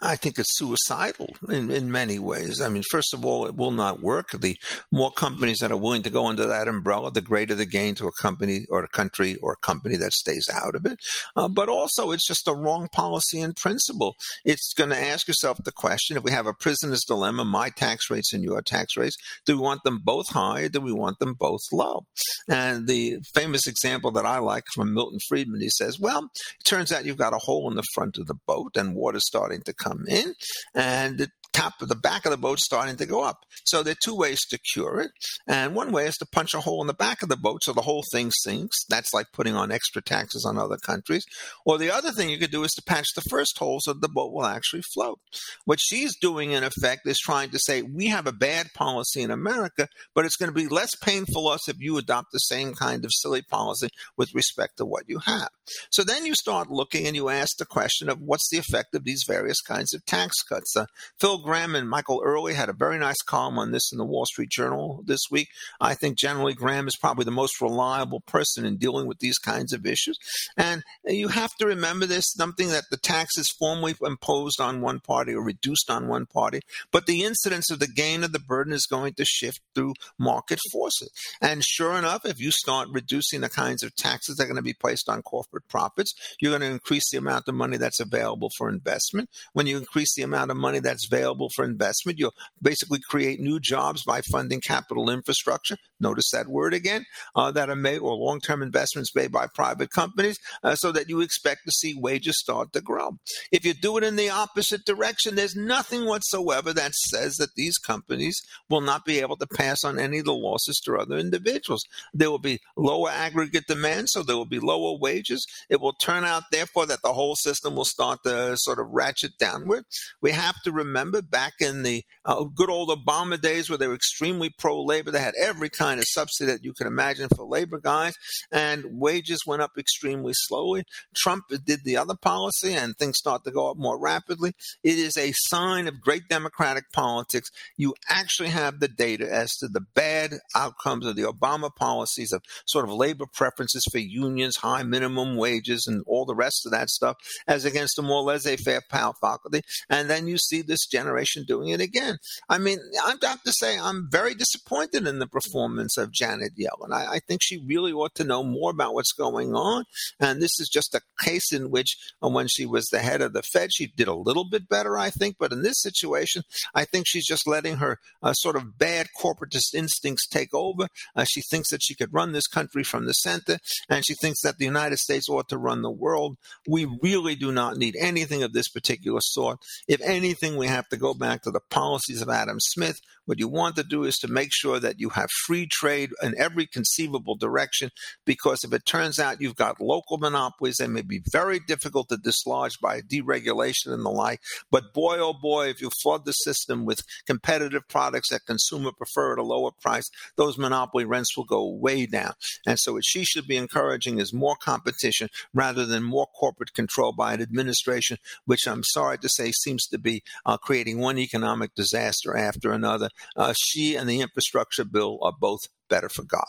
I 0.00 0.16
think 0.16 0.38
it's 0.38 0.56
suicidal 0.56 1.34
in, 1.48 1.70
in 1.70 1.90
many 1.90 2.18
ways. 2.18 2.60
I 2.60 2.68
mean, 2.68 2.84
first 2.90 3.12
of 3.12 3.24
all, 3.24 3.46
it 3.46 3.56
will 3.56 3.70
not 3.70 4.00
work. 4.00 4.30
The 4.30 4.56
more 4.92 5.10
companies 5.10 5.58
that 5.58 5.72
are 5.72 5.76
willing 5.76 6.02
to 6.02 6.10
go 6.10 6.26
under 6.26 6.46
that 6.46 6.68
umbrella, 6.68 7.10
the 7.10 7.20
greater 7.20 7.54
the 7.54 7.66
gain 7.66 7.94
to 7.96 8.06
a 8.06 8.12
company 8.20 8.66
or 8.70 8.82
a 8.82 8.88
country 8.88 9.36
or 9.42 9.52
a 9.52 9.66
company 9.66 9.96
that 9.96 10.12
stays 10.12 10.48
out 10.52 10.74
of 10.74 10.86
it. 10.86 10.98
Uh, 11.36 11.48
but 11.48 11.68
also, 11.68 12.12
it's 12.12 12.26
just 12.26 12.48
a 12.48 12.54
wrong 12.54 12.88
policy 12.92 13.40
in 13.40 13.54
principle. 13.54 14.14
It's 14.44 14.72
going 14.74 14.90
to 14.90 14.98
ask 14.98 15.26
yourself 15.26 15.58
the 15.64 15.72
question 15.72 16.16
if 16.16 16.22
we 16.22 16.30
have 16.30 16.46
a 16.46 16.54
prisoner's 16.54 17.04
dilemma, 17.06 17.44
my 17.44 17.70
tax 17.70 18.10
rates 18.10 18.32
and 18.32 18.44
your 18.44 18.62
tax 18.62 18.96
rates, 18.96 19.16
do 19.44 19.56
we 19.56 19.62
want 19.62 19.82
them 19.84 20.00
both 20.02 20.28
high 20.30 20.62
or 20.62 20.68
do 20.68 20.80
we 20.80 20.92
want 20.92 21.18
them 21.18 21.34
both 21.34 21.60
low? 21.72 22.06
And 22.48 22.86
the 22.86 23.18
famous 23.34 23.66
example 23.66 24.10
that 24.12 24.26
I 24.26 24.38
like 24.38 24.64
from 24.74 24.94
Milton 24.94 25.18
Friedman, 25.28 25.60
he 25.60 25.70
says, 25.70 25.98
well, 25.98 26.30
it 26.60 26.64
turns 26.64 26.92
out 26.92 27.04
you've 27.04 27.16
got 27.16 27.34
a 27.34 27.38
hole 27.38 27.68
in 27.70 27.76
the 27.76 27.84
front 27.94 28.18
of 28.18 28.26
the 28.26 28.38
boat 28.46 28.76
and 28.76 28.94
water's 28.94 29.26
starting 29.26 29.60
to 29.68 29.74
come 29.74 30.04
in, 30.08 30.34
and 30.74 31.28
top 31.52 31.80
of 31.80 31.88
the 31.88 31.96
back 31.96 32.24
of 32.24 32.30
the 32.30 32.36
boat 32.36 32.58
starting 32.58 32.96
to 32.96 33.06
go 33.06 33.22
up. 33.22 33.44
So 33.64 33.82
there 33.82 33.92
are 33.92 34.04
two 34.04 34.16
ways 34.16 34.40
to 34.50 34.58
cure 34.72 35.00
it. 35.00 35.10
And 35.46 35.74
one 35.74 35.92
way 35.92 36.06
is 36.06 36.16
to 36.18 36.26
punch 36.26 36.54
a 36.54 36.60
hole 36.60 36.80
in 36.80 36.86
the 36.86 36.94
back 36.94 37.22
of 37.22 37.28
the 37.28 37.36
boat 37.36 37.64
so 37.64 37.72
the 37.72 37.82
whole 37.82 38.04
thing 38.12 38.30
sinks. 38.30 38.84
That's 38.88 39.14
like 39.14 39.26
putting 39.32 39.54
on 39.54 39.72
extra 39.72 40.02
taxes 40.02 40.44
on 40.46 40.58
other 40.58 40.76
countries. 40.76 41.24
Or 41.64 41.78
the 41.78 41.90
other 41.90 42.10
thing 42.12 42.28
you 42.28 42.38
could 42.38 42.50
do 42.50 42.64
is 42.64 42.72
to 42.72 42.82
patch 42.82 43.08
the 43.14 43.22
first 43.22 43.58
hole 43.58 43.80
so 43.80 43.92
the 43.92 44.08
boat 44.08 44.32
will 44.32 44.44
actually 44.44 44.82
float. 44.94 45.20
What 45.64 45.80
she's 45.80 46.16
doing, 46.18 46.52
in 46.52 46.64
effect, 46.64 47.06
is 47.06 47.18
trying 47.18 47.50
to 47.50 47.58
say, 47.58 47.82
we 47.82 48.08
have 48.08 48.26
a 48.26 48.32
bad 48.32 48.68
policy 48.74 49.22
in 49.22 49.30
America, 49.30 49.88
but 50.14 50.24
it's 50.24 50.36
going 50.36 50.50
to 50.50 50.54
be 50.54 50.68
less 50.68 50.94
painful 51.02 51.38
for 51.38 51.52
us 51.52 51.68
if 51.68 51.76
you 51.78 51.96
adopt 51.98 52.32
the 52.32 52.38
same 52.38 52.74
kind 52.74 53.04
of 53.04 53.10
silly 53.12 53.42
policy 53.42 53.88
with 54.16 54.34
respect 54.34 54.76
to 54.78 54.84
what 54.84 55.04
you 55.08 55.18
have. 55.20 55.48
So 55.90 56.02
then 56.02 56.26
you 56.26 56.34
start 56.34 56.70
looking 56.70 57.06
and 57.06 57.16
you 57.16 57.28
ask 57.28 57.56
the 57.58 57.66
question 57.66 58.08
of 58.08 58.20
what's 58.20 58.48
the 58.50 58.58
effect 58.58 58.94
of 58.94 59.04
these 59.04 59.24
various 59.26 59.60
kinds 59.60 59.94
of 59.94 60.04
tax 60.06 60.42
cuts. 60.42 60.76
Uh, 60.76 60.86
Phil 61.20 61.37
Gramm 61.38 61.74
and 61.74 61.88
Michael 61.88 62.22
Early 62.24 62.54
had 62.54 62.68
a 62.68 62.72
very 62.72 62.98
nice 62.98 63.20
column 63.22 63.58
on 63.58 63.72
this 63.72 63.92
in 63.92 63.98
the 63.98 64.04
Wall 64.04 64.26
Street 64.26 64.50
Journal 64.50 65.02
this 65.04 65.22
week. 65.30 65.48
I 65.80 65.94
think 65.94 66.18
generally 66.18 66.54
Gramm 66.54 66.86
is 66.88 66.96
probably 66.96 67.24
the 67.24 67.30
most 67.30 67.60
reliable 67.60 68.20
person 68.20 68.64
in 68.64 68.76
dealing 68.76 69.06
with 69.06 69.18
these 69.18 69.38
kinds 69.38 69.72
of 69.72 69.86
issues. 69.86 70.18
And 70.56 70.82
you 71.04 71.28
have 71.28 71.54
to 71.56 71.66
remember 71.66 72.06
this 72.06 72.32
something 72.36 72.68
that 72.68 72.84
the 72.90 72.96
tax 72.96 73.36
is 73.38 73.50
formally 73.58 73.94
imposed 74.02 74.60
on 74.60 74.80
one 74.80 75.00
party 75.00 75.32
or 75.32 75.42
reduced 75.42 75.90
on 75.90 76.08
one 76.08 76.26
party, 76.26 76.60
but 76.90 77.06
the 77.06 77.22
incidence 77.22 77.70
of 77.70 77.78
the 77.78 77.86
gain 77.86 78.24
of 78.24 78.32
the 78.32 78.38
burden 78.38 78.72
is 78.72 78.86
going 78.86 79.14
to 79.14 79.24
shift 79.24 79.60
through 79.74 79.94
market 80.18 80.58
forces. 80.72 81.10
And 81.40 81.64
sure 81.64 81.96
enough, 81.96 82.24
if 82.24 82.40
you 82.40 82.50
start 82.50 82.88
reducing 82.90 83.40
the 83.40 83.48
kinds 83.48 83.82
of 83.82 83.94
taxes 83.94 84.36
that 84.36 84.44
are 84.44 84.46
going 84.46 84.56
to 84.56 84.62
be 84.62 84.74
placed 84.74 85.08
on 85.08 85.22
corporate 85.22 85.68
profits, 85.68 86.12
you're 86.40 86.52
going 86.52 86.62
to 86.62 86.74
increase 86.74 87.10
the 87.10 87.18
amount 87.18 87.48
of 87.48 87.54
money 87.54 87.76
that's 87.76 88.00
available 88.00 88.50
for 88.56 88.68
investment. 88.68 89.28
When 89.52 89.66
you 89.66 89.76
increase 89.76 90.14
the 90.14 90.22
amount 90.22 90.50
of 90.50 90.56
money 90.56 90.78
that's 90.80 91.06
available 91.06 91.27
for 91.54 91.64
investment, 91.64 92.18
you'll 92.18 92.34
basically 92.60 93.00
create 93.00 93.40
new 93.40 93.60
jobs 93.60 94.02
by 94.04 94.20
funding 94.20 94.60
capital 94.60 95.10
infrastructure. 95.10 95.76
Notice 96.00 96.30
that 96.30 96.46
word 96.46 96.74
again, 96.74 97.04
uh, 97.34 97.50
that 97.52 97.70
are 97.70 97.76
made 97.76 97.98
or 97.98 98.14
long 98.14 98.40
term 98.40 98.62
investments 98.62 99.14
made 99.14 99.32
by 99.32 99.46
private 99.52 99.90
companies 99.90 100.38
uh, 100.62 100.74
so 100.76 100.92
that 100.92 101.08
you 101.08 101.20
expect 101.20 101.62
to 101.64 101.72
see 101.72 101.94
wages 101.96 102.38
start 102.38 102.72
to 102.72 102.80
grow. 102.80 103.18
If 103.50 103.64
you 103.64 103.74
do 103.74 103.96
it 103.98 104.04
in 104.04 104.16
the 104.16 104.30
opposite 104.30 104.84
direction, 104.84 105.34
there's 105.34 105.56
nothing 105.56 106.06
whatsoever 106.06 106.72
that 106.72 106.94
says 106.94 107.36
that 107.36 107.54
these 107.56 107.78
companies 107.78 108.40
will 108.70 108.80
not 108.80 109.04
be 109.04 109.20
able 109.20 109.36
to 109.36 109.46
pass 109.46 109.84
on 109.84 109.98
any 109.98 110.18
of 110.18 110.24
the 110.24 110.34
losses 110.34 110.80
to 110.84 110.96
other 110.96 111.16
individuals. 111.16 111.82
There 112.14 112.30
will 112.30 112.38
be 112.38 112.60
lower 112.76 113.10
aggregate 113.10 113.66
demand, 113.66 114.10
so 114.10 114.22
there 114.22 114.36
will 114.36 114.44
be 114.44 114.60
lower 114.60 114.98
wages. 114.98 115.46
It 115.68 115.80
will 115.80 115.94
turn 115.94 116.24
out, 116.24 116.44
therefore, 116.52 116.86
that 116.86 117.02
the 117.02 117.12
whole 117.12 117.36
system 117.36 117.74
will 117.74 117.84
start 117.84 118.22
to 118.24 118.56
sort 118.56 118.78
of 118.78 118.86
ratchet 118.90 119.32
downward. 119.38 119.84
We 120.20 120.32
have 120.32 120.62
to 120.62 120.72
remember 120.72 121.22
back 121.22 121.54
in 121.60 121.82
the 121.82 122.04
uh, 122.24 122.44
good 122.44 122.70
old 122.70 122.90
Obama 122.90 123.40
days 123.40 123.68
where 123.68 123.78
they 123.78 123.88
were 123.88 123.94
extremely 123.94 124.50
pro 124.50 124.82
labor, 124.82 125.10
they 125.10 125.20
had 125.20 125.34
every 125.38 125.68
kind 125.68 125.87
of 125.96 126.04
subsidy 126.06 126.52
that 126.52 126.64
you 126.64 126.74
can 126.74 126.86
imagine 126.86 127.30
for 127.34 127.46
labor 127.46 127.78
guys, 127.78 128.14
and 128.52 128.84
wages 129.00 129.46
went 129.46 129.62
up 129.62 129.78
extremely 129.78 130.32
slowly. 130.34 130.84
Trump 131.14 131.44
did 131.64 131.84
the 131.84 131.96
other 131.96 132.14
policy, 132.14 132.74
and 132.74 132.96
things 132.96 133.16
start 133.16 133.44
to 133.44 133.50
go 133.50 133.70
up 133.70 133.78
more 133.78 133.98
rapidly. 133.98 134.52
It 134.82 134.98
is 134.98 135.16
a 135.16 135.32
sign 135.34 135.88
of 135.88 136.00
great 136.00 136.28
democratic 136.28 136.92
politics. 136.92 137.50
You 137.76 137.94
actually 138.08 138.50
have 138.50 138.80
the 138.80 138.88
data 138.88 139.32
as 139.32 139.56
to 139.56 139.68
the 139.68 139.80
bad 139.94 140.34
outcomes 140.54 141.06
of 141.06 141.16
the 141.16 141.22
Obama 141.22 141.74
policies 141.74 142.32
of 142.32 142.42
sort 142.66 142.84
of 142.84 142.92
labor 142.92 143.26
preferences 143.32 143.84
for 143.90 143.98
unions, 143.98 144.56
high 144.56 144.82
minimum 144.82 145.36
wages, 145.36 145.86
and 145.86 146.02
all 146.06 146.24
the 146.24 146.34
rest 146.34 146.66
of 146.66 146.72
that 146.72 146.90
stuff, 146.90 147.16
as 147.46 147.64
against 147.64 147.98
a 147.98 148.02
more 148.02 148.22
laissez 148.22 148.56
faire 148.56 148.82
faculty. 148.90 149.62
And 149.88 150.10
then 150.10 150.26
you 150.26 150.38
see 150.38 150.62
this 150.62 150.86
generation 150.86 151.44
doing 151.46 151.68
it 151.68 151.80
again. 151.80 152.18
I 152.48 152.58
mean, 152.58 152.78
I 153.04 153.10
have 153.10 153.20
got 153.20 153.44
to 153.44 153.52
say, 153.52 153.78
I'm 153.78 154.08
very 154.10 154.34
disappointed 154.34 155.06
in 155.06 155.18
the 155.18 155.26
performance 155.26 155.77
of 155.98 156.12
Janet 156.12 156.52
Yellen. 156.58 156.92
I, 156.92 157.14
I 157.14 157.18
think 157.20 157.40
she 157.42 157.62
really 157.64 157.92
ought 157.92 158.14
to 158.16 158.24
know 158.24 158.42
more 158.42 158.70
about 158.70 158.94
what's 158.94 159.12
going 159.12 159.54
on. 159.54 159.84
And 160.20 160.40
this 160.40 160.58
is 160.60 160.68
just 160.68 160.94
a 160.94 161.00
case 161.22 161.52
in 161.52 161.70
which, 161.70 161.96
uh, 162.22 162.28
when 162.28 162.48
she 162.48 162.66
was 162.66 162.86
the 162.86 163.00
head 163.00 163.22
of 163.22 163.32
the 163.32 163.42
Fed, 163.42 163.70
she 163.72 163.86
did 163.86 164.08
a 164.08 164.14
little 164.14 164.48
bit 164.48 164.68
better, 164.68 164.98
I 164.98 165.10
think. 165.10 165.36
But 165.38 165.52
in 165.52 165.62
this 165.62 165.80
situation, 165.80 166.42
I 166.74 166.84
think 166.84 167.06
she's 167.06 167.26
just 167.26 167.46
letting 167.46 167.76
her 167.76 167.98
uh, 168.22 168.32
sort 168.32 168.56
of 168.56 168.78
bad 168.78 169.08
corporatist 169.20 169.74
instincts 169.74 170.26
take 170.26 170.52
over. 170.54 170.88
Uh, 171.14 171.24
she 171.24 171.42
thinks 171.42 171.70
that 171.70 171.82
she 171.82 171.94
could 171.94 172.12
run 172.12 172.32
this 172.32 172.46
country 172.46 172.82
from 172.82 173.06
the 173.06 173.12
center, 173.12 173.58
and 173.88 174.04
she 174.04 174.14
thinks 174.14 174.40
that 174.42 174.58
the 174.58 174.64
United 174.64 174.98
States 174.98 175.28
ought 175.28 175.48
to 175.48 175.58
run 175.58 175.82
the 175.82 175.90
world. 175.90 176.36
We 176.66 176.86
really 177.02 177.34
do 177.34 177.52
not 177.52 177.76
need 177.76 177.96
anything 177.98 178.42
of 178.42 178.52
this 178.52 178.68
particular 178.68 179.20
sort. 179.20 179.58
If 179.86 180.00
anything, 180.00 180.56
we 180.56 180.66
have 180.66 180.88
to 180.88 180.96
go 180.96 181.14
back 181.14 181.42
to 181.42 181.50
the 181.50 181.60
policies 181.70 182.22
of 182.22 182.28
Adam 182.28 182.60
Smith, 182.60 183.00
what 183.28 183.38
you 183.38 183.46
want 183.46 183.76
to 183.76 183.84
do 183.84 184.04
is 184.04 184.16
to 184.16 184.26
make 184.26 184.48
sure 184.54 184.80
that 184.80 184.98
you 184.98 185.10
have 185.10 185.28
free 185.44 185.66
trade 185.66 186.12
in 186.22 186.34
every 186.38 186.66
conceivable 186.66 187.36
direction, 187.36 187.90
because 188.24 188.64
if 188.64 188.72
it 188.72 188.86
turns 188.86 189.18
out 189.18 189.42
you've 189.42 189.54
got 189.54 189.82
local 189.82 190.16
monopolies, 190.16 190.76
they 190.78 190.86
may 190.86 191.02
be 191.02 191.20
very 191.30 191.60
difficult 191.60 192.08
to 192.08 192.16
dislodge 192.16 192.78
by 192.80 193.02
deregulation 193.02 193.92
and 193.92 194.02
the 194.02 194.08
like. 194.08 194.40
But 194.70 194.94
boy, 194.94 195.18
oh 195.18 195.34
boy, 195.34 195.68
if 195.68 195.82
you 195.82 195.90
flood 196.02 196.24
the 196.24 196.32
system 196.32 196.86
with 196.86 197.02
competitive 197.26 197.86
products 197.86 198.30
that 198.30 198.46
consumer 198.46 198.92
prefer 198.96 199.34
at 199.34 199.38
a 199.38 199.42
lower 199.42 199.72
price, 199.72 200.08
those 200.38 200.56
monopoly 200.56 201.04
rents 201.04 201.36
will 201.36 201.44
go 201.44 201.68
way 201.68 202.06
down. 202.06 202.32
And 202.66 202.78
so 202.78 202.94
what 202.94 203.04
she 203.04 203.24
should 203.24 203.46
be 203.46 203.58
encouraging 203.58 204.20
is 204.20 204.32
more 204.32 204.56
competition 204.56 205.28
rather 205.52 205.84
than 205.84 206.02
more 206.02 206.28
corporate 206.28 206.72
control 206.72 207.12
by 207.12 207.34
an 207.34 207.42
administration, 207.42 208.16
which 208.46 208.66
I'm 208.66 208.84
sorry 208.84 209.18
to 209.18 209.28
say 209.28 209.52
seems 209.52 209.86
to 209.88 209.98
be 209.98 210.22
uh, 210.46 210.56
creating 210.56 210.98
one 210.98 211.18
economic 211.18 211.74
disaster 211.74 212.34
after 212.34 212.72
another 212.72 213.10
uh, 213.36 213.54
she 213.58 213.96
and 213.96 214.08
the 214.08 214.20
infrastructure 214.20 214.84
bill 214.84 215.18
are 215.22 215.32
both 215.38 215.60
better 215.88 216.08
forgotten. 216.08 216.46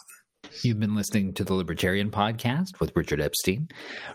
You've 0.64 0.80
been 0.80 0.96
listening 0.96 1.34
to 1.36 1.44
the 1.44 1.54
Libertarian 1.54 2.10
Podcast 2.10 2.80
with 2.80 2.96
Richard 2.96 3.22
Epstein. 3.22 3.70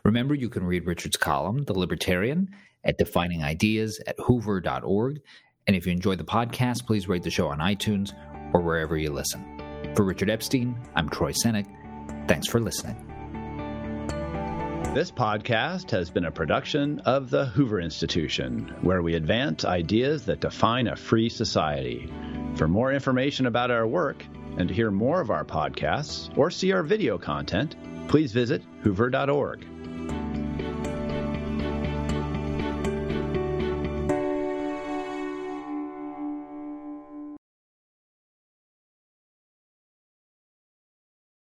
Remember, 0.04 0.34
you 0.34 0.48
can 0.48 0.64
read 0.64 0.86
Richard's 0.86 1.16
column, 1.16 1.62
The 1.64 1.78
Libertarian, 1.78 2.48
at 2.84 2.98
Defining 2.98 3.42
Ideas 3.42 4.00
at 4.06 4.16
hoover.org. 4.18 5.20
And 5.66 5.76
if 5.76 5.86
you 5.86 5.92
enjoy 5.92 6.16
the 6.16 6.24
podcast, 6.24 6.86
please 6.86 7.08
rate 7.08 7.22
the 7.22 7.30
show 7.30 7.48
on 7.48 7.58
iTunes 7.58 8.12
or 8.52 8.60
wherever 8.60 8.96
you 8.96 9.10
listen. 9.10 9.42
For 9.94 10.04
Richard 10.04 10.30
Epstein, 10.30 10.76
I'm 10.94 11.08
Troy 11.08 11.32
Senik. 11.32 11.66
Thanks 12.26 12.48
for 12.48 12.60
listening. 12.60 12.96
This 14.94 15.10
podcast 15.10 15.90
has 15.90 16.10
been 16.10 16.26
a 16.26 16.30
production 16.30 17.00
of 17.00 17.30
the 17.30 17.46
Hoover 17.46 17.80
Institution, 17.80 18.72
where 18.82 19.02
we 19.02 19.14
advance 19.14 19.64
ideas 19.64 20.24
that 20.26 20.40
define 20.40 20.86
a 20.86 20.94
free 20.94 21.28
society. 21.28 22.08
For 22.56 22.68
more 22.68 22.92
information 22.92 23.46
about 23.46 23.70
our 23.70 23.86
work, 23.86 24.24
And 24.56 24.68
to 24.68 24.74
hear 24.74 24.92
more 24.92 25.20
of 25.20 25.30
our 25.30 25.44
podcasts 25.44 26.30
or 26.38 26.48
see 26.48 26.70
our 26.72 26.84
video 26.84 27.18
content, 27.18 27.74
please 28.06 28.32
visit 28.32 28.62
hoover.org. 28.82 29.66